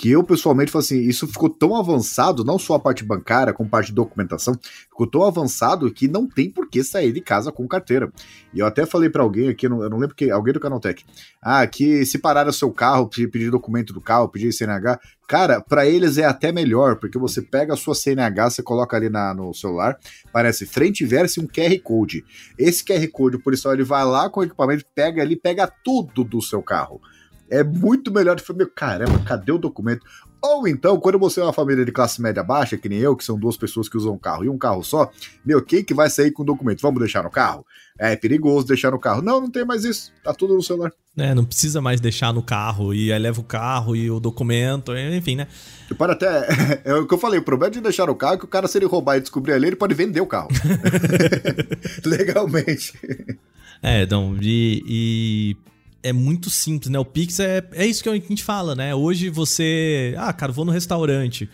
[0.00, 3.68] que eu pessoalmente falei assim, isso ficou tão avançado, não só a parte bancária, como
[3.68, 7.68] parte de documentação, ficou tão avançado que não tem por que sair de casa com
[7.68, 8.10] carteira.
[8.54, 10.58] E eu até falei pra alguém aqui, eu não, eu não lembro que, alguém do
[10.60, 11.04] Canaltech,
[11.42, 14.98] ah, que se parar o seu carro, pe- pedir documento do carro, pedir CNH,
[15.28, 19.10] cara, pra eles é até melhor, porque você pega a sua CNH, você coloca ali
[19.10, 19.98] na, no celular,
[20.32, 22.24] parece frente e verso um QR Code.
[22.58, 26.24] Esse QR Code, por isso, ele vai lá com o equipamento, pega ali, pega tudo
[26.24, 27.02] do seu carro.
[27.50, 30.06] É muito melhor de meu caramba, cadê o documento?
[30.42, 33.24] Ou então, quando você é uma família de classe média baixa, que nem eu, que
[33.24, 35.10] são duas pessoas que usam um carro e um carro só,
[35.44, 36.80] meu, quem que vai sair com o documento?
[36.80, 37.66] Vamos deixar no carro?
[37.98, 39.20] É perigoso deixar no carro.
[39.20, 40.10] Não, não tem mais isso.
[40.24, 40.90] Tá tudo no celular.
[41.16, 44.96] É, não precisa mais deixar no carro e aí leva o carro e o documento,
[44.96, 45.46] enfim, né?
[45.90, 46.48] E pode até.
[46.84, 48.66] É o que eu falei, o problema de deixar no carro é que o cara,
[48.66, 50.48] se ele roubar e descobrir ali, ele pode vender o carro.
[52.06, 52.98] Legalmente.
[53.82, 55.56] É, então, e, e
[56.02, 56.98] é muito simples, né?
[56.98, 58.94] O Pix é, é isso que a gente fala, né?
[58.94, 60.14] Hoje você.
[60.18, 61.48] Ah, cara, vou no restaurante.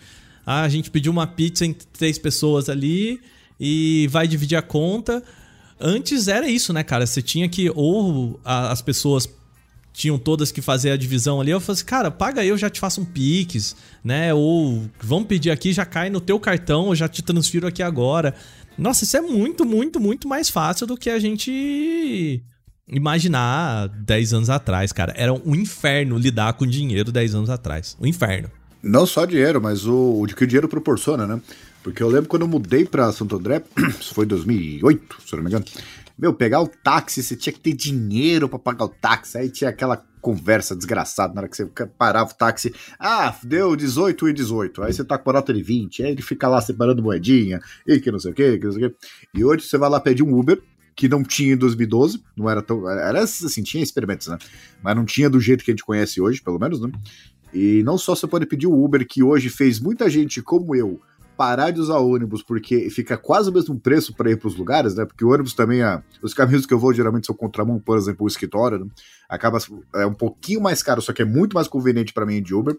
[0.45, 3.19] Ah, a gente pediu uma pizza em três pessoas ali
[3.59, 5.21] e vai dividir a conta.
[5.79, 7.05] Antes era isso, né, cara?
[7.05, 7.69] Você tinha que.
[7.75, 9.29] Ou a- as pessoas
[9.93, 11.49] tinham todas que fazer a divisão ali.
[11.51, 14.33] Eu falei assim, cara, paga eu já te faço um Pix, né?
[14.33, 18.33] Ou vamos pedir aqui, já cai no teu cartão, eu já te transfiro aqui agora.
[18.77, 22.43] Nossa, isso é muito, muito, muito mais fácil do que a gente
[22.89, 25.13] imaginar 10 anos atrás, cara.
[25.15, 27.97] Era um inferno lidar com dinheiro 10 anos atrás.
[27.99, 28.49] Um inferno.
[28.81, 31.41] Não só dinheiro, mas o, o que o dinheiro proporciona, né?
[31.83, 33.63] Porque eu lembro quando eu mudei pra Santo André,
[33.99, 35.65] isso foi em 2008, se eu não me engano.
[36.17, 39.37] Meu, pegar o táxi, você tinha que ter dinheiro para pagar o táxi.
[39.37, 41.65] Aí tinha aquela conversa desgraçada na hora que você
[41.97, 42.73] parava o táxi.
[42.99, 44.83] Ah, deu 18 e 18.
[44.83, 46.03] Aí você tá com a nota de 20.
[46.03, 48.85] Aí ele fica lá separando moedinha e que não sei o que, que não sei
[48.87, 48.97] o que.
[49.35, 50.59] E hoje você vai lá pedir um Uber,
[50.97, 52.21] que não tinha em 2012.
[52.35, 52.89] Não era tão.
[52.89, 54.37] Era assim, tinha experimentos, né?
[54.83, 56.91] Mas não tinha do jeito que a gente conhece hoje, pelo menos, né?
[57.53, 60.99] E não só você pode pedir o Uber, que hoje fez muita gente como eu
[61.37, 64.95] parar de usar ônibus porque fica quase o mesmo preço para ir para os lugares,
[64.95, 65.05] né?
[65.05, 68.25] Porque o ônibus também, é, os caminhos que eu vou geralmente são contramão, por exemplo,
[68.25, 68.85] o escritório, né?
[69.29, 69.59] acaba
[69.95, 72.75] é um pouquinho mais caro, só que é muito mais conveniente para mim de Uber.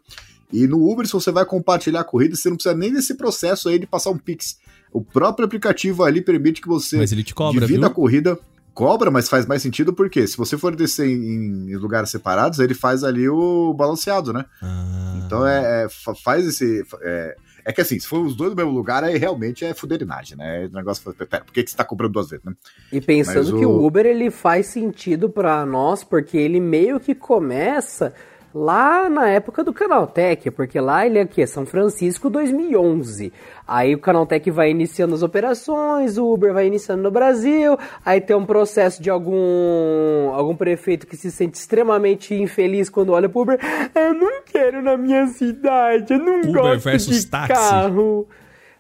[0.53, 3.69] E no Uber, se você vai compartilhar a corrida, você não precisa nem desse processo
[3.69, 4.59] aí de passar um Pix.
[4.93, 7.89] O próprio aplicativo ali permite que você Mas ele te cobra, divida viu?
[7.89, 8.39] a corrida.
[8.73, 12.75] Cobra, mas faz mais sentido porque se você for descer em, em lugares separados, ele
[12.75, 14.45] faz ali o balanceado, né?
[14.63, 15.21] Ah.
[15.27, 15.89] Então é, é,
[16.23, 16.85] faz esse.
[17.03, 20.39] É, é que assim, se for os dois no mesmo lugar, aí realmente é fuderinagem,
[20.39, 20.67] né?
[20.73, 22.53] O negócio foi, pera, por que, que você tá comprando duas vezes, né?
[22.93, 27.01] E pensando Mas que o- o Uber ele faz sentido pra nós, porque ele meio
[27.01, 28.15] que começa
[28.55, 31.47] lá na época do Canaltech, porque lá ele é o quê?
[31.47, 33.33] São Francisco 2011.
[33.67, 38.35] Aí o Canaltech vai iniciando as operações, o Uber vai iniciando no Brasil, aí tem
[38.35, 43.59] um processo de algum algum prefeito que se sente extremamente infeliz quando olha pro Uber.
[43.95, 47.53] Eu não quero na minha cidade, eu não Uber gosto versus de táxi.
[47.53, 48.27] carro.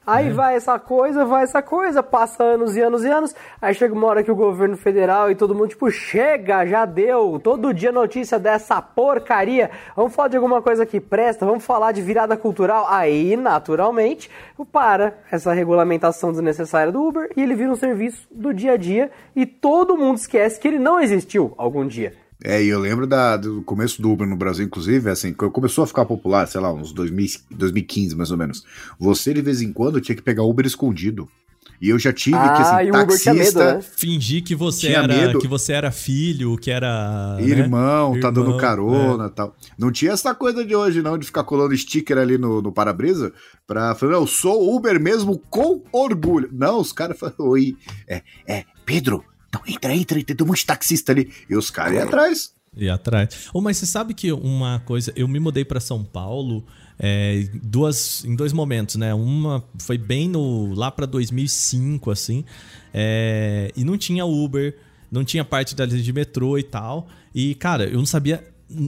[0.09, 3.92] Aí vai essa coisa, vai essa coisa, passa anos e anos e anos, aí chega
[3.92, 7.92] uma hora que o governo federal e todo mundo, tipo, chega, já deu, todo dia
[7.92, 12.86] notícia dessa porcaria, vamos falar de alguma coisa que presta, vamos falar de virada cultural,
[12.88, 14.30] aí, naturalmente,
[14.72, 19.11] para essa regulamentação desnecessária do Uber e ele vira um serviço do dia a dia
[19.36, 22.14] e todo mundo esquece que ele não existiu algum dia.
[22.45, 25.82] É, e eu lembro da, do começo do Uber no Brasil, inclusive, assim, quando começou
[25.82, 28.64] a ficar popular, sei lá, uns 2000, 2015 mais ou menos.
[28.99, 31.28] Você, de vez em quando, tinha que pegar Uber escondido.
[31.80, 33.82] E eu já tive que, Ah, assim, e o Uber tinha medo, taxista, né?
[33.82, 35.39] Fingir que você Tinha era medo.
[35.39, 37.45] que você era filho, que era né?
[37.45, 38.61] irmão, tá dando Irmão, é.
[38.61, 39.57] carona e tal.
[39.78, 43.32] Não tinha essa coisa de hoje, não, de ficar colando sticker ali no, no para-brisa
[43.66, 46.49] pra falar, eu sou Uber mesmo com orgulho.
[46.53, 47.76] Não, os caras falam, oi,
[48.09, 51.32] é, é, Pedro, então entra, entra, tem um monte de taxista ali.
[51.49, 52.53] E os caras iam atrás.
[52.76, 53.49] E atrás.
[53.53, 56.64] Oh, mas você sabe que uma coisa, eu me mudei pra São Paulo
[56.99, 59.14] é, duas, em dois momentos, né?
[59.14, 62.44] Uma foi bem no lá pra 2005, assim,
[62.92, 64.76] é, e não tinha Uber,
[65.11, 67.09] não tinha parte da linha de metrô e tal.
[67.34, 68.44] E cara, eu não sabia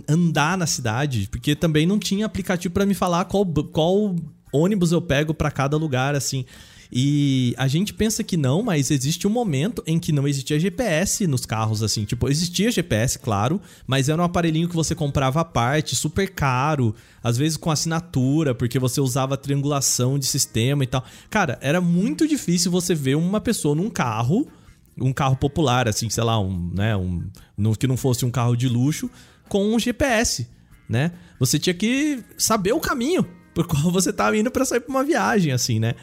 [0.08, 4.14] andar na cidade, porque também não tinha aplicativo pra me falar qual, qual
[4.52, 6.44] ônibus eu pego pra cada lugar, assim.
[6.92, 11.26] E a gente pensa que não, mas existe um momento em que não existia GPS
[11.26, 12.04] nos carros, assim.
[12.04, 16.94] Tipo, existia GPS, claro, mas era um aparelhinho que você comprava à parte, super caro,
[17.22, 21.04] às vezes com assinatura, porque você usava triangulação de sistema e tal.
[21.28, 24.48] Cara, era muito difícil você ver uma pessoa num carro,
[25.00, 27.22] um carro popular, assim, sei lá, um, né, um,
[27.78, 29.08] que não fosse um carro de luxo,
[29.48, 30.48] com um GPS,
[30.88, 31.12] né?
[31.38, 33.24] Você tinha que saber o caminho
[33.54, 35.94] por qual você tava indo pra sair pra uma viagem, assim, né?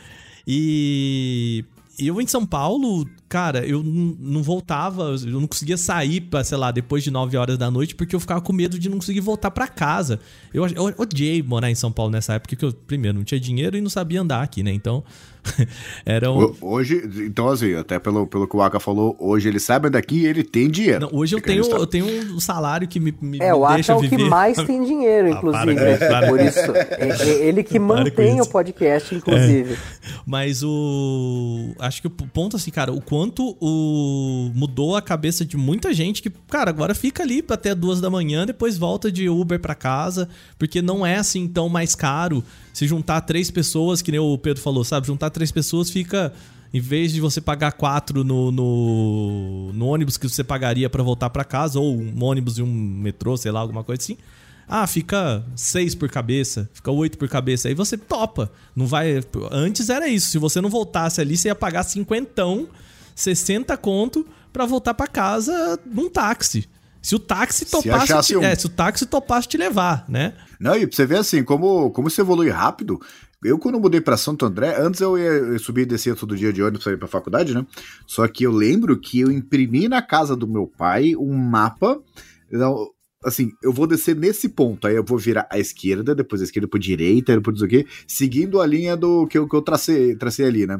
[0.47, 1.65] E
[1.99, 6.71] eu em São Paulo, cara, eu não voltava, eu não conseguia sair, pra, sei lá,
[6.71, 9.51] depois de 9 horas da noite, porque eu ficava com medo de não conseguir voltar
[9.51, 10.19] pra casa.
[10.53, 13.75] Eu, eu odiei morar em São Paulo nessa época, porque eu, primeiro, não tinha dinheiro
[13.77, 14.71] e não sabia andar aqui, né?
[14.71, 15.03] Então,
[16.05, 16.37] era um...
[16.45, 20.19] Ho- Hoje, então assim, até pelo, pelo que o Aka falou, hoje ele sabe daqui
[20.21, 21.01] e ele tem dinheiro.
[21.11, 21.83] Não, hoje eu tenho, registrado.
[21.83, 24.57] eu tenho um salário que me, me É, o Aka deixa é o que mais
[24.57, 25.75] tem dinheiro, Ah, inclusive.
[25.75, 25.97] para, né?
[25.97, 26.27] para.
[26.27, 29.77] Por isso, é, é ele que Para mantém o podcast, inclusive.
[30.25, 31.73] Mas o.
[31.79, 33.16] Acho que o ponto, assim, cara, o quanto
[33.59, 34.51] o.
[34.53, 38.45] mudou a cabeça de muita gente que, cara, agora fica ali até duas da manhã,
[38.45, 42.43] depois volta de Uber pra casa, porque não é assim tão mais caro
[42.73, 45.07] se juntar três pessoas, que nem o Pedro falou, sabe?
[45.07, 46.33] Juntar três pessoas fica.
[46.73, 51.29] Em vez de você pagar quatro no, no, no ônibus que você pagaria pra voltar
[51.29, 54.17] pra casa, ou um ônibus e um metrô, sei lá, alguma coisa assim.
[54.67, 57.69] Ah, fica seis por cabeça, fica oito por cabeça.
[57.69, 58.51] Aí você topa.
[58.75, 59.23] Não vai.
[59.49, 60.29] Antes era isso.
[60.29, 62.67] Se você não voltasse ali, você ia pagar cinquentão,
[63.17, 66.69] 60 conto pra voltar pra casa num táxi.
[67.01, 67.89] Se o táxi topasse.
[67.89, 68.43] achasse te- um.
[68.43, 70.33] É, se o táxi topasse te levar, né?
[70.59, 72.99] Não, e pra você ver assim, como, como isso evolui rápido.
[73.43, 76.51] Eu, quando mudei pra Santo André, antes eu ia eu subir e descia todo dia
[76.51, 77.65] de ônibus pra ir pra faculdade, né?
[78.05, 81.99] Só que eu lembro que eu imprimi na casa do meu pai um mapa.
[82.51, 82.89] Não,
[83.23, 86.67] assim, eu vou descer nesse ponto, aí eu vou virar à esquerda, depois à esquerda
[86.67, 90.45] pra direita, depois o quê, seguindo a linha do que eu, que eu tracei, tracei
[90.45, 90.77] ali, né?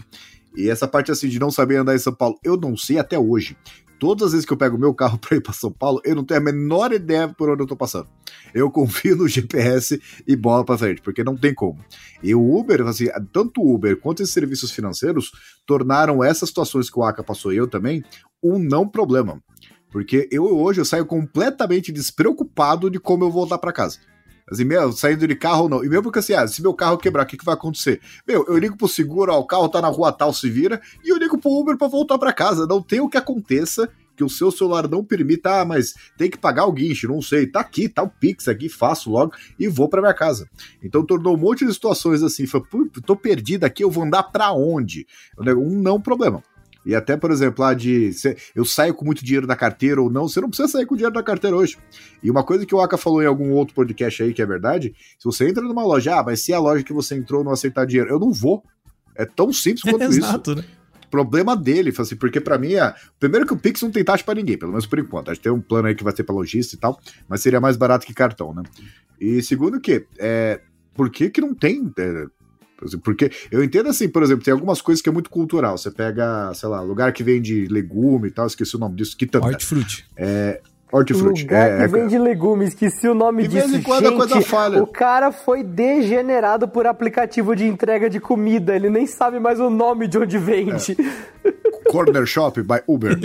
[0.57, 3.17] E essa parte assim de não saber andar em São Paulo, eu não sei até
[3.17, 3.55] hoje.
[3.99, 6.25] Todas as vezes que eu pego meu carro para ir para São Paulo, eu não
[6.25, 8.07] tenho a menor ideia por onde eu tô passando.
[8.55, 11.79] Eu confio no GPS e bola para frente, porque não tem como.
[12.23, 15.31] E o Uber, assim, tanto o Uber quanto esses serviços financeiros
[15.65, 18.03] tornaram essas situações que o Aka passou e eu também
[18.43, 19.39] um não problema.
[19.91, 23.99] Porque eu hoje eu saio completamente despreocupado de como eu voltar para casa.
[24.49, 25.83] Assim, meu, saindo de carro ou não.
[25.83, 27.99] E mesmo porque assim, ah, se meu carro quebrar, o que, que vai acontecer?
[28.25, 31.09] Meu, eu ligo pro seguro, ó, o carro tá na rua tal, se vira, e
[31.09, 32.65] eu ligo pro Uber pra voltar para casa.
[32.65, 36.37] Não tem o que aconteça que o seu celular não permita, ah, mas tem que
[36.37, 39.87] pagar o guincho, não sei, tá aqui, tá o Pix aqui, faço logo e vou
[39.87, 40.49] para minha casa.
[40.81, 42.61] Então tornou um monte de situações assim, foi,
[43.05, 45.05] tô perdido aqui, eu vou andar para onde?
[45.39, 46.43] Um não problema.
[46.87, 48.11] E até, por exemplo, lá de
[48.55, 51.13] eu saio com muito dinheiro da carteira ou não, você não precisa sair com dinheiro
[51.13, 51.77] da carteira hoje.
[52.23, 54.95] E uma coisa que o Aka falou em algum outro podcast aí, que é verdade,
[55.19, 57.85] se você entra numa loja, ah, mas se a loja que você entrou não aceitar
[57.85, 58.63] dinheiro, eu não vou.
[59.17, 60.19] É tão simples quanto é, isso.
[60.19, 60.63] Exato, né?
[61.11, 62.95] Problema dele, assim, porque para mim é.
[63.19, 65.29] Primeiro que o Pix não tem taxa para ninguém, pelo menos por enquanto.
[65.29, 67.59] Acho que tem um plano aí que vai ter pra lojista e tal, mas seria
[67.59, 68.63] mais barato que cartão, né?
[69.19, 70.61] E segundo que, é,
[70.93, 72.25] por que que não tem é,
[73.03, 75.77] porque eu entendo assim, por exemplo, tem algumas coisas que é muito cultural.
[75.77, 79.17] Você pega, sei lá, lugar que vende legume e tal, esqueci o nome disso.
[79.17, 79.47] Quitanda.
[79.47, 80.05] Hortifruti.
[80.15, 80.61] É,
[80.91, 81.43] Hortifruti.
[81.43, 83.67] Lugar é, que é, vende legumes, esqueci o nome de disso.
[83.67, 84.81] Vez em quando Gente, a coisa falha.
[84.81, 88.75] O cara foi degenerado por aplicativo de entrega de comida.
[88.75, 90.95] Ele nem sabe mais o nome de onde vende.
[91.43, 91.67] É.
[91.91, 93.17] Corner Shop by Uber.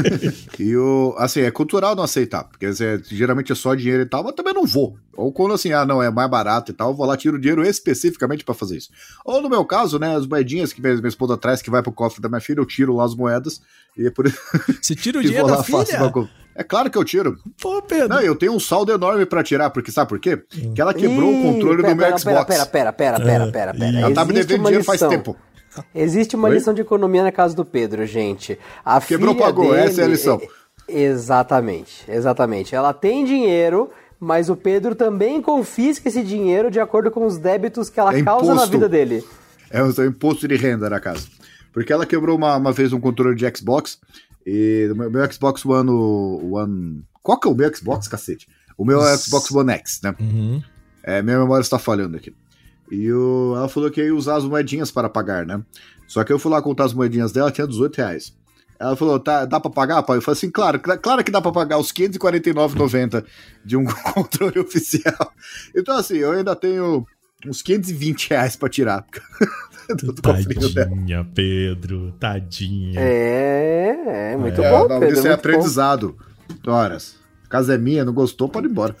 [0.58, 4.24] e o, assim, é cultural não aceitar, porque assim, geralmente é só dinheiro e tal,
[4.24, 4.96] mas também não vou.
[5.14, 7.62] Ou quando assim, ah, não, é mais barato e tal, eu vou lá, tiro dinheiro
[7.64, 8.90] especificamente para fazer isso.
[9.24, 11.92] Ou no meu caso, né, as moedinhas que minha, minha esposa traz, que vai pro
[11.92, 13.60] cofre da minha filha, eu tiro lá as moedas
[13.96, 14.38] e é por isso.
[14.80, 15.84] Você tira o dinheiro da filha?
[16.58, 17.36] É claro que eu tiro.
[17.60, 18.08] Pô, Pedro.
[18.08, 20.42] Não, eu tenho um saldo enorme para tirar, porque sabe por quê?
[20.74, 22.44] Que ela quebrou Ih, o controle pera, do meu pera, Xbox.
[22.46, 23.98] Pera, pera, pera, pera, pera, pera.
[23.98, 25.36] Ela tá me devendo dinheiro faz tempo.
[25.94, 26.54] Existe uma Oi?
[26.54, 28.58] lição de economia na casa do Pedro, gente.
[28.82, 30.40] A Quebrou, pagou, dele, essa é a lição.
[30.88, 32.74] É, exatamente, exatamente.
[32.74, 37.90] Ela tem dinheiro, mas o Pedro também confisca esse dinheiro de acordo com os débitos
[37.90, 39.22] que ela é causa na vida dele.
[39.70, 41.26] É o imposto de renda na casa.
[41.76, 43.98] Porque ela quebrou uma, uma vez um controle de Xbox,
[44.46, 47.04] e o meu, meu Xbox One, One.
[47.20, 48.46] Qual que é o meu Xbox, cacete?
[48.78, 50.14] O meu Xbox One X, né?
[50.20, 50.62] Uhum.
[51.02, 52.32] É, minha memória está falhando aqui.
[52.90, 55.60] E o, ela falou que ia usar as moedinhas para pagar, né?
[56.06, 58.32] Só que eu fui lá contar as moedinhas dela, tinha 18 reais.
[58.78, 60.18] Ela falou, tá, dá pra pagar, pai?
[60.18, 63.24] Eu falei assim, claro, claro que dá pra pagar os 549,90
[63.64, 65.32] de um controle oficial.
[65.74, 67.06] Então, assim, eu ainda tenho
[67.44, 69.04] uns 520 reais pra tirar.
[70.22, 73.00] tadinha, Pedro, tadinha.
[73.00, 75.12] É, é muito é, bom, Pedro.
[75.12, 76.16] Isso é aprendizado.
[76.64, 76.72] Bom.
[76.72, 78.94] Horas casa é minha, não gostou, pode ir embora.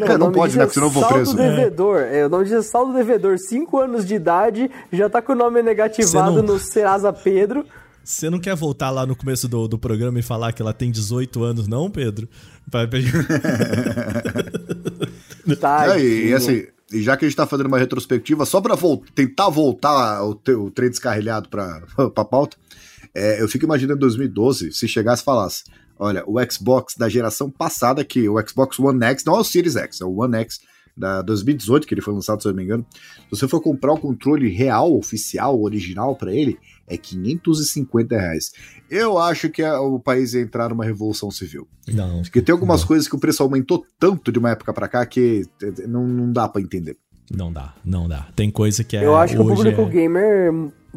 [0.00, 0.64] Não, não pode, né?
[0.64, 1.36] Porque senão eu vou preso.
[1.36, 2.00] Devedor.
[2.00, 2.26] É.
[2.26, 3.38] O nome diz saldo devedor.
[3.38, 6.54] 5 anos de idade, já tá com o nome negativado não...
[6.54, 7.64] no Serasa Pedro.
[8.02, 10.90] Você não quer voltar lá no começo do, do programa e falar que ela tem
[10.90, 12.28] 18 anos, não, Pedro?
[15.60, 18.60] tá, é, e, e, assim, e já que a gente tá fazendo uma retrospectiva, só
[18.60, 21.82] pra vo tentar voltar o, o trem descarrilhado pra,
[22.14, 22.56] pra pauta,
[23.14, 25.64] é, eu fico imaginando em 2012, se chegasse e falasse,
[26.02, 29.76] Olha, o Xbox da geração passada, que o Xbox One X, não é o Series
[29.76, 30.58] X, é o One X
[30.96, 32.86] da 2018, que ele foi lançado, se eu não me engano.
[33.24, 36.58] Se você for comprar o controle real, oficial, original para ele,
[36.90, 38.52] é 550 reais.
[38.90, 41.66] Eu acho que é o país ia entrar numa revolução civil.
[41.88, 42.22] Não.
[42.22, 42.88] Porque tem algumas não.
[42.88, 45.46] coisas que o preço aumentou tanto de uma época para cá que
[45.86, 46.96] não, não dá para entender.
[47.30, 48.28] Não dá, não dá.
[48.34, 49.04] Tem coisa que é.
[49.04, 49.88] Eu acho que o público é...
[49.88, 50.52] gamer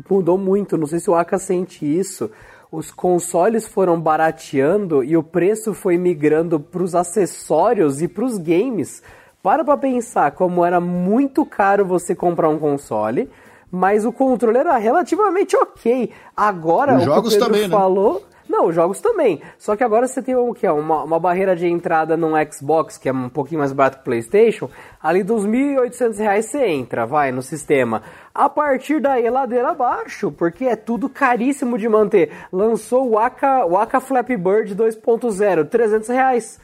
[0.09, 0.77] mudou muito.
[0.77, 2.29] Não sei se o Aka sente isso
[2.73, 8.39] os consoles foram barateando e o preço foi migrando para os acessórios e para os
[8.39, 9.03] games.
[9.43, 13.29] Para para pensar como era muito caro você comprar um console,
[13.74, 16.11] mas o controle era relativamente ok.
[16.38, 17.76] Agora, os o jogos que o Pedro também, né?
[17.76, 18.34] falou, né?
[18.47, 19.41] Não, os jogos também.
[19.57, 22.99] Só que agora você tem o que é uma, uma barreira de entrada num Xbox
[22.99, 24.69] que é um pouquinho mais barato que o PlayStation.
[25.01, 28.03] Ali dos 1.800 reais você entra, vai no sistema.
[28.32, 32.32] A partir daí, ladeira abaixo, porque é tudo caríssimo de manter.
[32.51, 36.59] Lançou o Aka, o Aka Flappy Bird 2.0, 300 reais.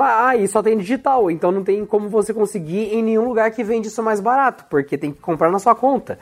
[0.00, 3.62] Ah, e só tem digital, então não tem como você conseguir em nenhum lugar que
[3.62, 6.18] vende isso mais barato, porque tem que comprar na sua conta.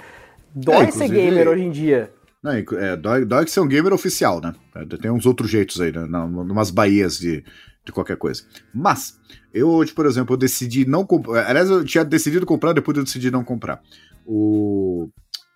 [0.55, 2.13] Dói é, ser gamer hoje em dia.
[2.43, 4.55] Não, é, dói, dói que ser um gamer oficial, né?
[5.01, 6.05] Tem uns outros jeitos aí, né?
[6.07, 7.43] Numas baías de,
[7.85, 8.43] de qualquer coisa.
[8.73, 9.19] Mas,
[9.53, 11.49] eu hoje, por exemplo, eu decidi não comprar.
[11.49, 13.81] Aliás, eu tinha decidido comprar, depois eu decidi não comprar.
[14.27, 15.09] O,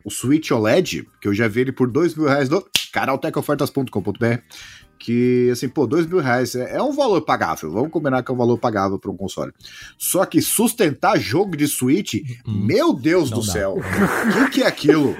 [0.05, 4.39] o Switch OLED, que eu já vi ele por dois mil reais no canaltecofertas.com.br,
[4.99, 7.71] que, assim, pô, dois mil reais é, é, um valor pagável.
[7.71, 9.53] Vamos combinar que é um valor pagável para um console.
[9.97, 12.15] Só que sustentar jogo de Switch,
[12.47, 13.53] hum, meu Deus do dá.
[13.53, 15.17] céu, o que, que é aquilo?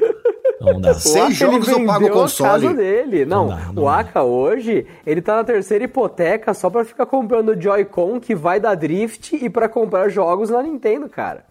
[0.61, 0.95] Não dá.
[0.95, 2.67] Seis jogos eu pago o console.
[2.67, 3.25] Casa dele.
[3.25, 7.07] Não, não, dá, não o Aka hoje, ele tá na terceira hipoteca só pra ficar
[7.07, 11.47] comprando o Joy-Con que vai dar drift e para comprar jogos na Nintendo, cara.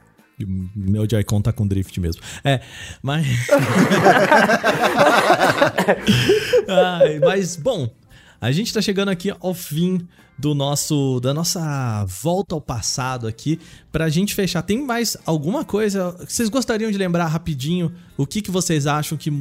[0.75, 2.21] Meu Joy-Con tá com drift mesmo.
[2.43, 2.59] É,
[3.01, 3.25] mas.
[6.67, 7.89] Ai, mas, bom,
[8.39, 10.07] a gente está chegando aqui ao fim
[10.37, 13.59] do nosso da nossa volta ao passado aqui
[13.91, 14.61] para a gente fechar.
[14.61, 17.91] Tem mais alguma coisa que vocês gostariam de lembrar rapidinho?
[18.15, 19.31] O que, que vocês acham que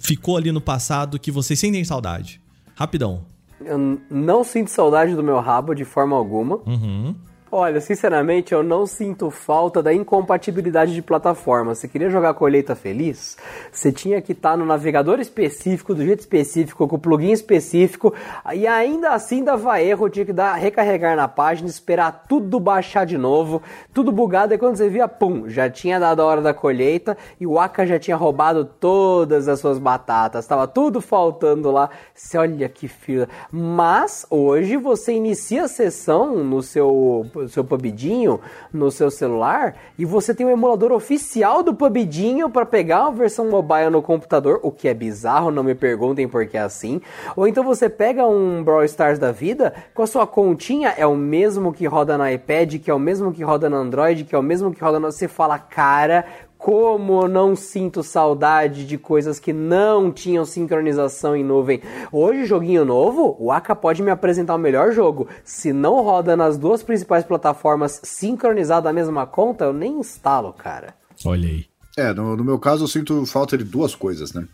[0.00, 2.40] ficou ali no passado que vocês sentem saudade?
[2.74, 3.22] Rapidão.
[3.64, 6.56] Eu não sinto saudade do meu rabo de forma alguma.
[6.66, 7.14] Uhum.
[7.56, 11.72] Olha, sinceramente, eu não sinto falta da incompatibilidade de plataforma.
[11.72, 13.36] Você queria jogar Colheita Feliz?
[13.70, 18.12] Você tinha que estar tá no navegador específico, do jeito específico, com o plugin específico,
[18.52, 23.16] e ainda assim dava erro, tinha que dar recarregar na página, esperar tudo baixar de
[23.16, 27.16] novo, tudo bugado, e quando você via, pum, já tinha dado a hora da colheita
[27.38, 31.88] e o Aka já tinha roubado todas as suas batatas, estava tudo faltando lá.
[32.12, 33.28] Você olha que fila.
[33.52, 38.40] Mas hoje você inicia a sessão no seu seu PUBGinho
[38.72, 43.50] no seu celular e você tem um emulador oficial do PUBGinho para pegar a versão
[43.50, 47.00] mobile no computador, o que é bizarro, não me perguntem por que é assim.
[47.36, 51.16] Ou então você pega um Brawl Stars da vida com a sua continha, é o
[51.16, 54.38] mesmo que roda no iPad, que é o mesmo que roda no Android, que é
[54.38, 55.10] o mesmo que roda no.
[55.10, 56.24] Você fala, cara,
[56.64, 61.82] como não sinto saudade de coisas que não tinham sincronização em nuvem.
[62.10, 65.28] Hoje, joguinho novo, o Aka pode me apresentar o melhor jogo.
[65.44, 70.94] Se não roda nas duas principais plataformas sincronizado da mesma conta, eu nem instalo, cara.
[71.26, 71.66] Olha aí.
[71.98, 74.48] É, no, no, meu caso eu sinto falta de duas coisas, né?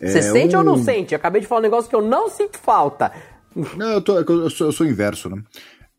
[0.00, 0.60] Você é, sente um...
[0.60, 1.14] ou não sente?
[1.14, 3.10] Eu acabei de falar um negócio que eu não sinto falta.
[3.76, 5.42] Não, eu, tô, eu, sou, eu sou inverso, né?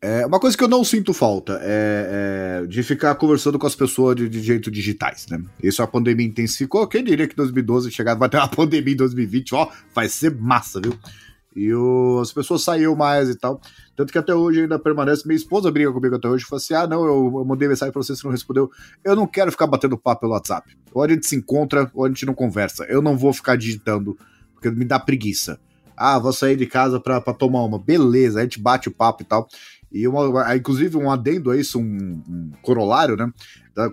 [0.00, 3.74] É, uma coisa que eu não sinto falta é, é de ficar conversando com as
[3.74, 5.42] pessoas de, de, jeito digitais, né?
[5.60, 6.86] Isso a pandemia intensificou.
[6.86, 10.80] Quem diria que 2012 chegar, vai ter uma pandemia em 2020, ó, vai ser massa,
[10.80, 10.96] viu?
[11.56, 13.60] E o, as pessoas saíram mais e tal.
[13.96, 15.26] Tanto que até hoje ainda permanece.
[15.26, 16.44] Minha esposa briga comigo até hoje.
[16.44, 18.70] Fala assim: ah, não, eu, eu mandei mensagem pra você, você não respondeu.
[19.02, 20.76] Eu não quero ficar batendo papo pelo WhatsApp.
[20.94, 22.84] Ou a gente se encontra, ou a gente não conversa.
[22.84, 24.16] Eu não vou ficar digitando,
[24.54, 25.58] porque me dá preguiça.
[25.96, 27.76] Ah, vou sair de casa pra, pra tomar uma.
[27.76, 29.48] Beleza, a gente bate o papo e tal.
[29.90, 33.30] E uma, inclusive um adendo a isso, um, um corolário, né?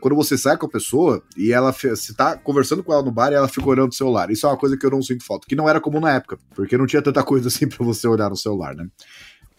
[0.01, 3.31] Quando você sai com a pessoa e ela se tá conversando com ela no bar
[3.31, 4.31] e ela fica olhando o celular.
[4.31, 6.37] Isso é uma coisa que eu não sinto falta, que não era comum na época,
[6.55, 8.87] porque não tinha tanta coisa assim para você olhar no celular, né?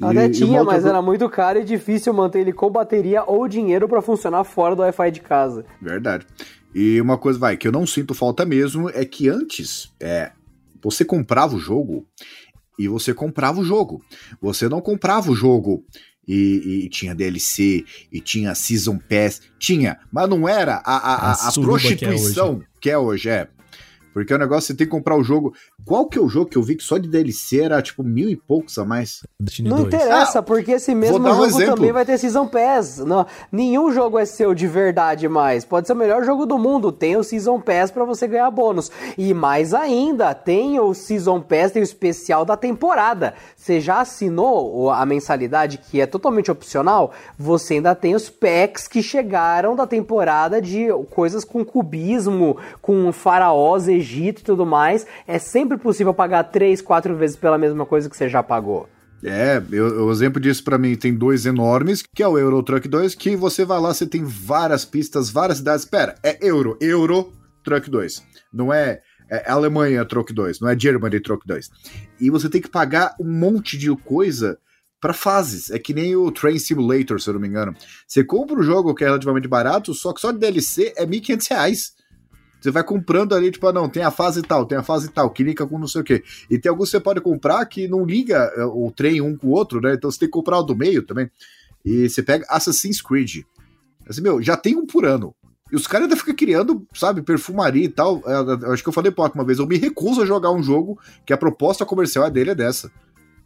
[0.03, 4.03] Até tinha, mas era muito caro e difícil manter ele com bateria ou dinheiro para
[4.03, 5.65] funcionar fora do Wi-Fi de casa.
[5.81, 6.27] Verdade.
[6.75, 10.33] E uma coisa, vai, que eu não sinto falta mesmo é que antes, é,
[10.83, 12.07] você comprava o jogo
[12.79, 14.03] e você comprava o jogo.
[14.41, 15.83] Você não comprava o jogo
[16.27, 21.49] e, e, tinha DLC, e tinha Season Pass, tinha, mas não era a, a, a,
[21.49, 23.49] a prostituição que é hoje, que é, hoje, é.
[24.17, 25.55] Porque o negócio, você tem que comprar o jogo.
[25.87, 28.29] Qual que é o jogo que eu vi que só de DLC era tipo mil
[28.29, 29.23] e poucos a mais?
[29.39, 29.95] Destiny não 2.
[29.95, 31.77] interessa, ah, porque esse mesmo um jogo exemplo.
[31.77, 32.99] também vai ter Season Pass.
[32.99, 35.65] Não, nenhum jogo é seu de verdade mais.
[35.65, 36.91] Pode ser o melhor jogo do mundo.
[36.91, 38.91] Tem o Season Pass para você ganhar bônus.
[39.17, 43.35] E mais ainda, tem o Season Pass, tem o especial da temporada.
[43.57, 47.13] Você já assinou a mensalidade, que é totalmente opcional?
[47.39, 53.87] Você ainda tem os packs que chegaram da temporada de coisas com cubismo, com faraós,
[53.87, 58.17] Egito e tudo mais, é sempre possível pagar três, quatro vezes pela mesma coisa que
[58.17, 58.89] você já pagou.
[59.25, 63.15] É, o exemplo disso para mim tem dois enormes, que é o Euro Truck 2,
[63.15, 65.85] que você vai lá, você tem várias pistas, várias cidades.
[65.85, 67.33] Espera, é Euro, Euro
[67.65, 68.23] Truck 2.
[68.53, 69.01] Não é,
[69.31, 71.71] é Alemanha Truck 2, não é Germany Truck 2.
[72.21, 74.59] E você tem que pagar um monte de coisa
[75.01, 75.71] para fases.
[75.71, 77.75] É que nem o Train Simulator, se eu não me engano.
[78.07, 81.11] Você compra um jogo que é relativamente barato, só que só de DLC é R$
[81.11, 81.97] 1.500.
[82.67, 85.31] Você vai comprando ali, tipo, ah, não, tem a fase tal, tem a fase tal,
[85.31, 86.25] que liga com não sei o quê.
[86.51, 89.47] E tem alguns que você pode comprar que não liga é, o trem um com
[89.47, 89.95] o outro, né?
[89.95, 91.31] Então você tem que comprar o do meio também.
[91.85, 93.45] E você pega Assassin's Creed.
[94.09, 95.33] Assim, meu, já tem um por ano.
[95.71, 98.21] E os caras ainda ficam criando, sabe, perfumaria e tal.
[98.27, 100.61] É, eu, acho que eu falei pouco uma vez, eu me recuso a jogar um
[100.61, 102.91] jogo que a proposta comercial é dele é dessa.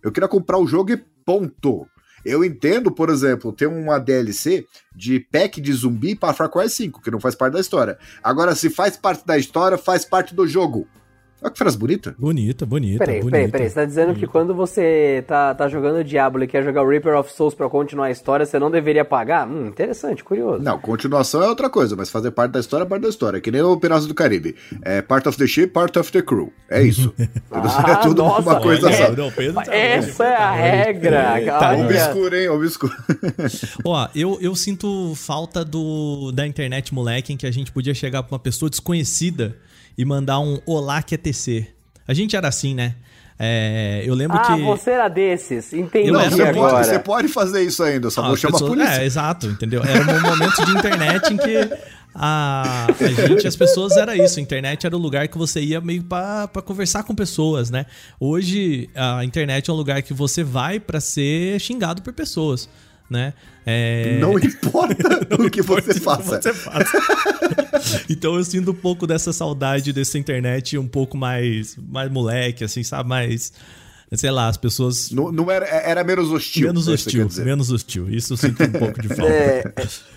[0.02, 0.96] Eu queria comprar o jogo e
[1.26, 1.86] ponto.
[2.24, 7.00] Eu entendo, por exemplo, ter uma DLC de pack de zumbi para Far Cry 5,
[7.00, 7.98] que não faz parte da história.
[8.22, 10.86] Agora, se faz parte da história, faz parte do jogo.
[11.42, 12.14] Olha que frase bonita.
[12.18, 12.98] Bonita, bonita.
[12.98, 13.30] Peraí, bonita.
[13.30, 13.68] peraí, peraí.
[13.70, 17.16] Você tá dizendo que quando você tá, tá jogando Diablo e quer jogar o Reaper
[17.16, 19.48] of Souls pra continuar a história, você não deveria pagar?
[19.48, 20.62] Hum, interessante, curioso.
[20.62, 23.40] Não, continuação é outra coisa, mas fazer parte da história é parte da história.
[23.40, 24.54] Que nem o Piratas do Caribe.
[24.82, 26.52] É part of the ship, part of the crew.
[26.68, 27.12] É isso.
[27.52, 29.12] Ah, é tudo nossa, uma coisa olha, só.
[29.12, 31.42] Não, Pedro tá Essa é a regra.
[31.46, 31.84] Tá olha.
[31.84, 32.48] Obscuro, hein?
[32.48, 32.92] Obscuro.
[33.84, 38.22] Ó, eu, eu sinto falta do da internet moleque em que a gente podia chegar
[38.22, 39.56] pra uma pessoa desconhecida
[40.00, 41.66] e mandar um Olá que é TC.
[42.08, 42.94] A gente era assim, né?
[43.38, 44.62] É, eu lembro Ah, que.
[44.62, 45.72] você era desses.
[45.74, 46.72] Entendi Não, você agora.
[46.74, 49.02] pode, você pode fazer isso ainda, só Ah, vou chamar a polícia.
[49.02, 49.82] É, exato, entendeu?
[49.82, 51.70] Era um momento de internet em que
[52.14, 54.38] a, a gente, as pessoas, era isso.
[54.38, 57.84] A internet era o lugar que você ia meio pra conversar com pessoas, né?
[58.18, 62.68] Hoje, a internet é um lugar que você vai pra ser xingado por pessoas,
[63.10, 63.34] né?
[63.66, 64.18] É...
[64.20, 66.40] Não importa o que você faça.
[66.40, 66.98] você faça.
[68.08, 72.84] então eu sinto um pouco dessa saudade dessa internet um pouco mais, mais moleque, assim,
[72.84, 73.08] sabe?
[73.08, 73.52] Mais.
[74.12, 75.12] Sei lá, as pessoas.
[75.12, 76.66] Não, não era, era menos hostil.
[76.66, 78.10] menos é hostil, menos hostil.
[78.10, 79.32] Isso eu sinto um pouco de falta.
[79.32, 79.72] É,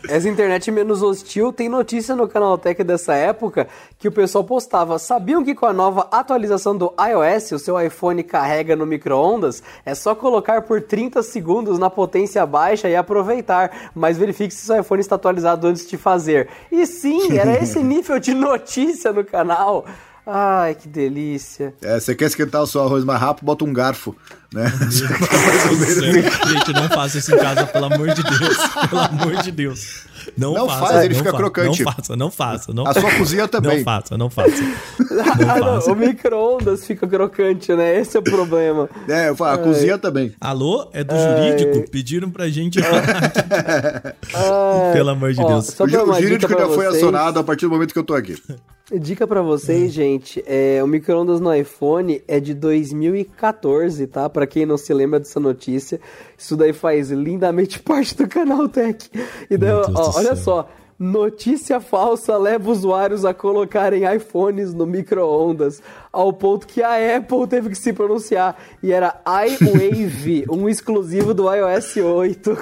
[0.07, 3.67] essa internet menos hostil tem notícia no Canaltech dessa época
[3.99, 4.97] que o pessoal postava.
[4.97, 9.61] Sabiam que com a nova atualização do iOS, o seu iPhone carrega no micro-ondas?
[9.85, 13.91] É só colocar por 30 segundos na potência baixa e aproveitar.
[13.93, 16.49] Mas verifique se seu iPhone está atualizado antes de fazer.
[16.71, 19.85] E sim, era esse nível de notícia no canal.
[20.25, 21.73] Ai, que delícia.
[21.81, 24.15] É, você quer esquentar o seu arroz mais rápido, bota um garfo,
[24.53, 24.71] né?
[26.47, 28.57] Gente, não faça isso em casa, pelo amor de Deus.
[28.89, 30.05] Pelo amor de Deus.
[30.37, 31.83] Não, Não faça, faz, ele não fica fa- crocante.
[31.83, 32.73] Não faça, não faça.
[32.73, 33.77] Não A sua cozinha também.
[33.79, 34.63] Não faça, não faça.
[35.11, 35.91] Ah, não, faça.
[35.91, 37.99] o micro-ondas fica crocante, né?
[37.99, 38.89] Esse é o problema.
[39.09, 40.33] É, eu falo, a cozinha também.
[40.39, 40.89] Alô?
[40.93, 41.91] É do jurídico?
[41.91, 44.15] Pediram pra gente falar.
[44.93, 45.77] Pelo amor de Ó, Deus.
[45.77, 48.41] O, o jurídico já foi acionado a partir do momento que eu tô aqui.
[48.91, 54.29] Dica pra vocês, gente, é, o micro-ondas no iPhone é de 2014, tá?
[54.29, 56.01] Pra quem não se lembra dessa notícia,
[56.37, 59.09] isso daí faz lindamente parte do canal Tech.
[59.49, 60.35] E daí, ó, olha céu.
[60.35, 60.69] só,
[60.99, 65.81] notícia falsa leva usuários a colocarem iPhones no micro-ondas,
[66.11, 71.53] ao ponto que a Apple teve que se pronunciar, e era iWave, um exclusivo do
[71.53, 72.57] iOS 8.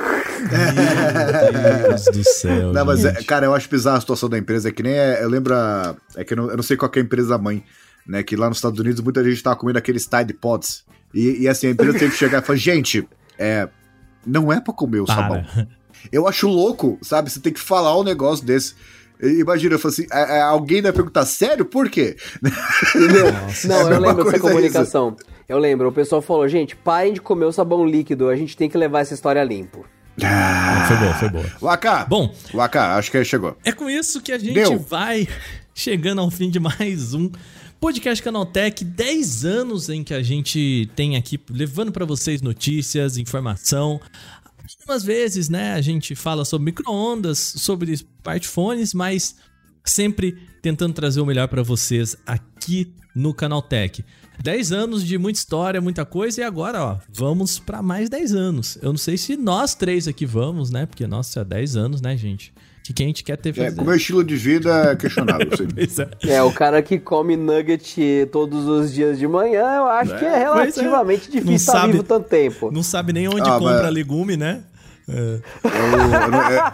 [0.51, 2.73] Meu Deus do céu.
[2.73, 4.69] Não, mas, é, cara, eu acho bizarra a situação da empresa.
[4.69, 4.93] É que nem.
[4.93, 5.53] é- eu lembro.
[5.53, 7.63] a- É que eu não, eu não sei qual que é a empresa mãe,
[8.07, 8.23] né?
[8.23, 10.83] Que lá nos Estados Unidos muita gente tava comendo aqueles Tide Pods.
[11.13, 13.07] E, e assim, a empresa teve que chegar e falar: gente,
[13.37, 13.67] é.
[14.25, 15.15] Não é pra comer o Para.
[15.15, 15.45] sabão.
[16.11, 17.29] Eu acho louco, sabe?
[17.29, 18.73] Você tem que falar um negócio desse.
[19.21, 21.63] Imagina, eu falo assim, é- é, alguém vai perguntar, sério?
[21.65, 22.15] Por quê?
[22.95, 23.25] Entendeu?
[23.65, 25.15] Não, É a eu lembro dessa comunicação.
[25.47, 28.69] Eu lembro, o pessoal falou, gente, parem de comer o sabão líquido, a gente tem
[28.69, 29.85] que levar essa história limpo.
[30.87, 31.45] Foi boa, foi boa.
[31.61, 32.05] Waka!
[32.05, 33.55] Bom, Waka, acho que chegou.
[33.63, 34.79] É com isso que a gente Deu.
[34.79, 35.27] vai
[35.73, 37.29] chegando ao fim de mais um
[37.79, 38.83] podcast Canaltech.
[38.83, 43.99] 10 anos em que a gente tem aqui levando pra vocês notícias, informação.
[44.79, 49.35] Algumas vezes, né, a gente fala sobre micro-ondas, sobre smartphones, mas
[49.83, 54.05] sempre tentando trazer o melhor pra vocês aqui no Canaltech.
[54.41, 58.77] 10 anos de muita história, muita coisa, e agora, ó, vamos pra mais 10 anos.
[58.81, 60.85] Eu não sei se nós três aqui vamos, né?
[60.85, 62.53] Porque, nossa, 10 anos, né, gente?
[62.83, 65.47] Que quem a gente quer ter É, com o meu estilo de vida é questionável.
[66.25, 66.33] é.
[66.33, 70.37] É, o cara que come nugget todos os dias de manhã, eu acho que é
[70.39, 72.71] relativamente Não difícil estar vivo tanto tempo.
[72.71, 74.63] Não sabe nem onde Ah, compra mas- legume, né?
[75.07, 75.13] É.
[75.13, 75.41] Eu-
[76.21, 76.73] eu não- é-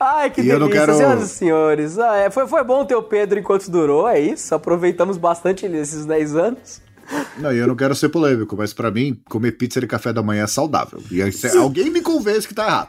[0.00, 1.98] Ai, que E delícia, quero- senhoras e senhores.
[1.98, 4.54] Ah, é, foi, foi bom ter o Pedro enquanto durou, é isso.
[4.54, 6.80] Aproveitamos bastante nesses 10 anos.
[7.38, 10.22] Não, e eu não quero ser polêmico, mas pra mim, comer pizza de café da
[10.22, 11.02] manhã é saudável.
[11.10, 12.88] E aí, alguém me convence que tá errado.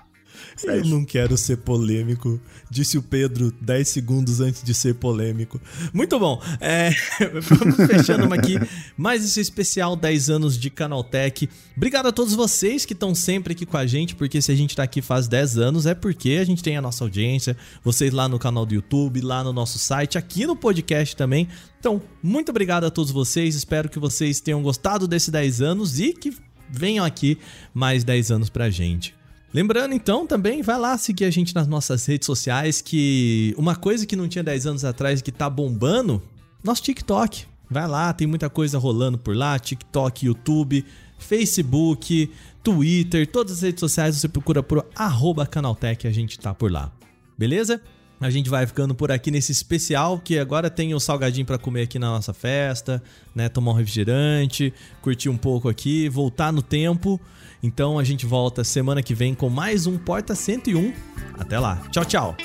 [0.64, 2.40] Eu não quero ser polêmico,
[2.70, 5.60] disse o Pedro 10 segundos antes de ser polêmico.
[5.94, 6.42] Muito bom.
[6.60, 6.92] É,
[7.42, 8.58] vamos fechando aqui
[8.98, 11.50] mais esse especial 10 anos de Canaltech.
[11.76, 14.76] Obrigado a todos vocês que estão sempre aqui com a gente, porque se a gente
[14.76, 18.28] tá aqui faz 10 anos é porque a gente tem a nossa audiência, vocês lá
[18.28, 21.48] no canal do YouTube, lá no nosso site, aqui no podcast também.
[21.80, 23.56] Então, muito obrigado a todos vocês.
[23.56, 26.34] Espero que vocês tenham gostado desses 10 anos e que
[26.70, 27.38] venham aqui
[27.74, 29.19] mais 10 anos pra gente.
[29.54, 34.06] Lembrando então também, vai lá seguir a gente nas nossas redes sociais, que uma coisa
[34.06, 36.22] que não tinha 10 anos atrás que tá bombando,
[36.64, 37.46] nosso TikTok.
[37.70, 40.86] Vai lá, tem muita coisa rolando por lá, TikTok, YouTube,
[41.18, 42.32] Facebook,
[42.64, 46.92] Twitter, todas as redes sociais você procura por arroba Canaltech, a gente tá por lá.
[47.38, 47.82] Beleza?
[48.22, 51.84] A gente vai ficando por aqui nesse especial, que agora tem o salgadinho pra comer
[51.84, 53.02] aqui na nossa festa,
[53.34, 53.48] né?
[53.48, 57.20] Tomar um refrigerante, curtir um pouco aqui, voltar no tempo.
[57.62, 60.94] Então a gente volta semana que vem com mais um Porta 101.
[61.38, 61.82] Até lá.
[61.92, 62.38] Tchau, tchau.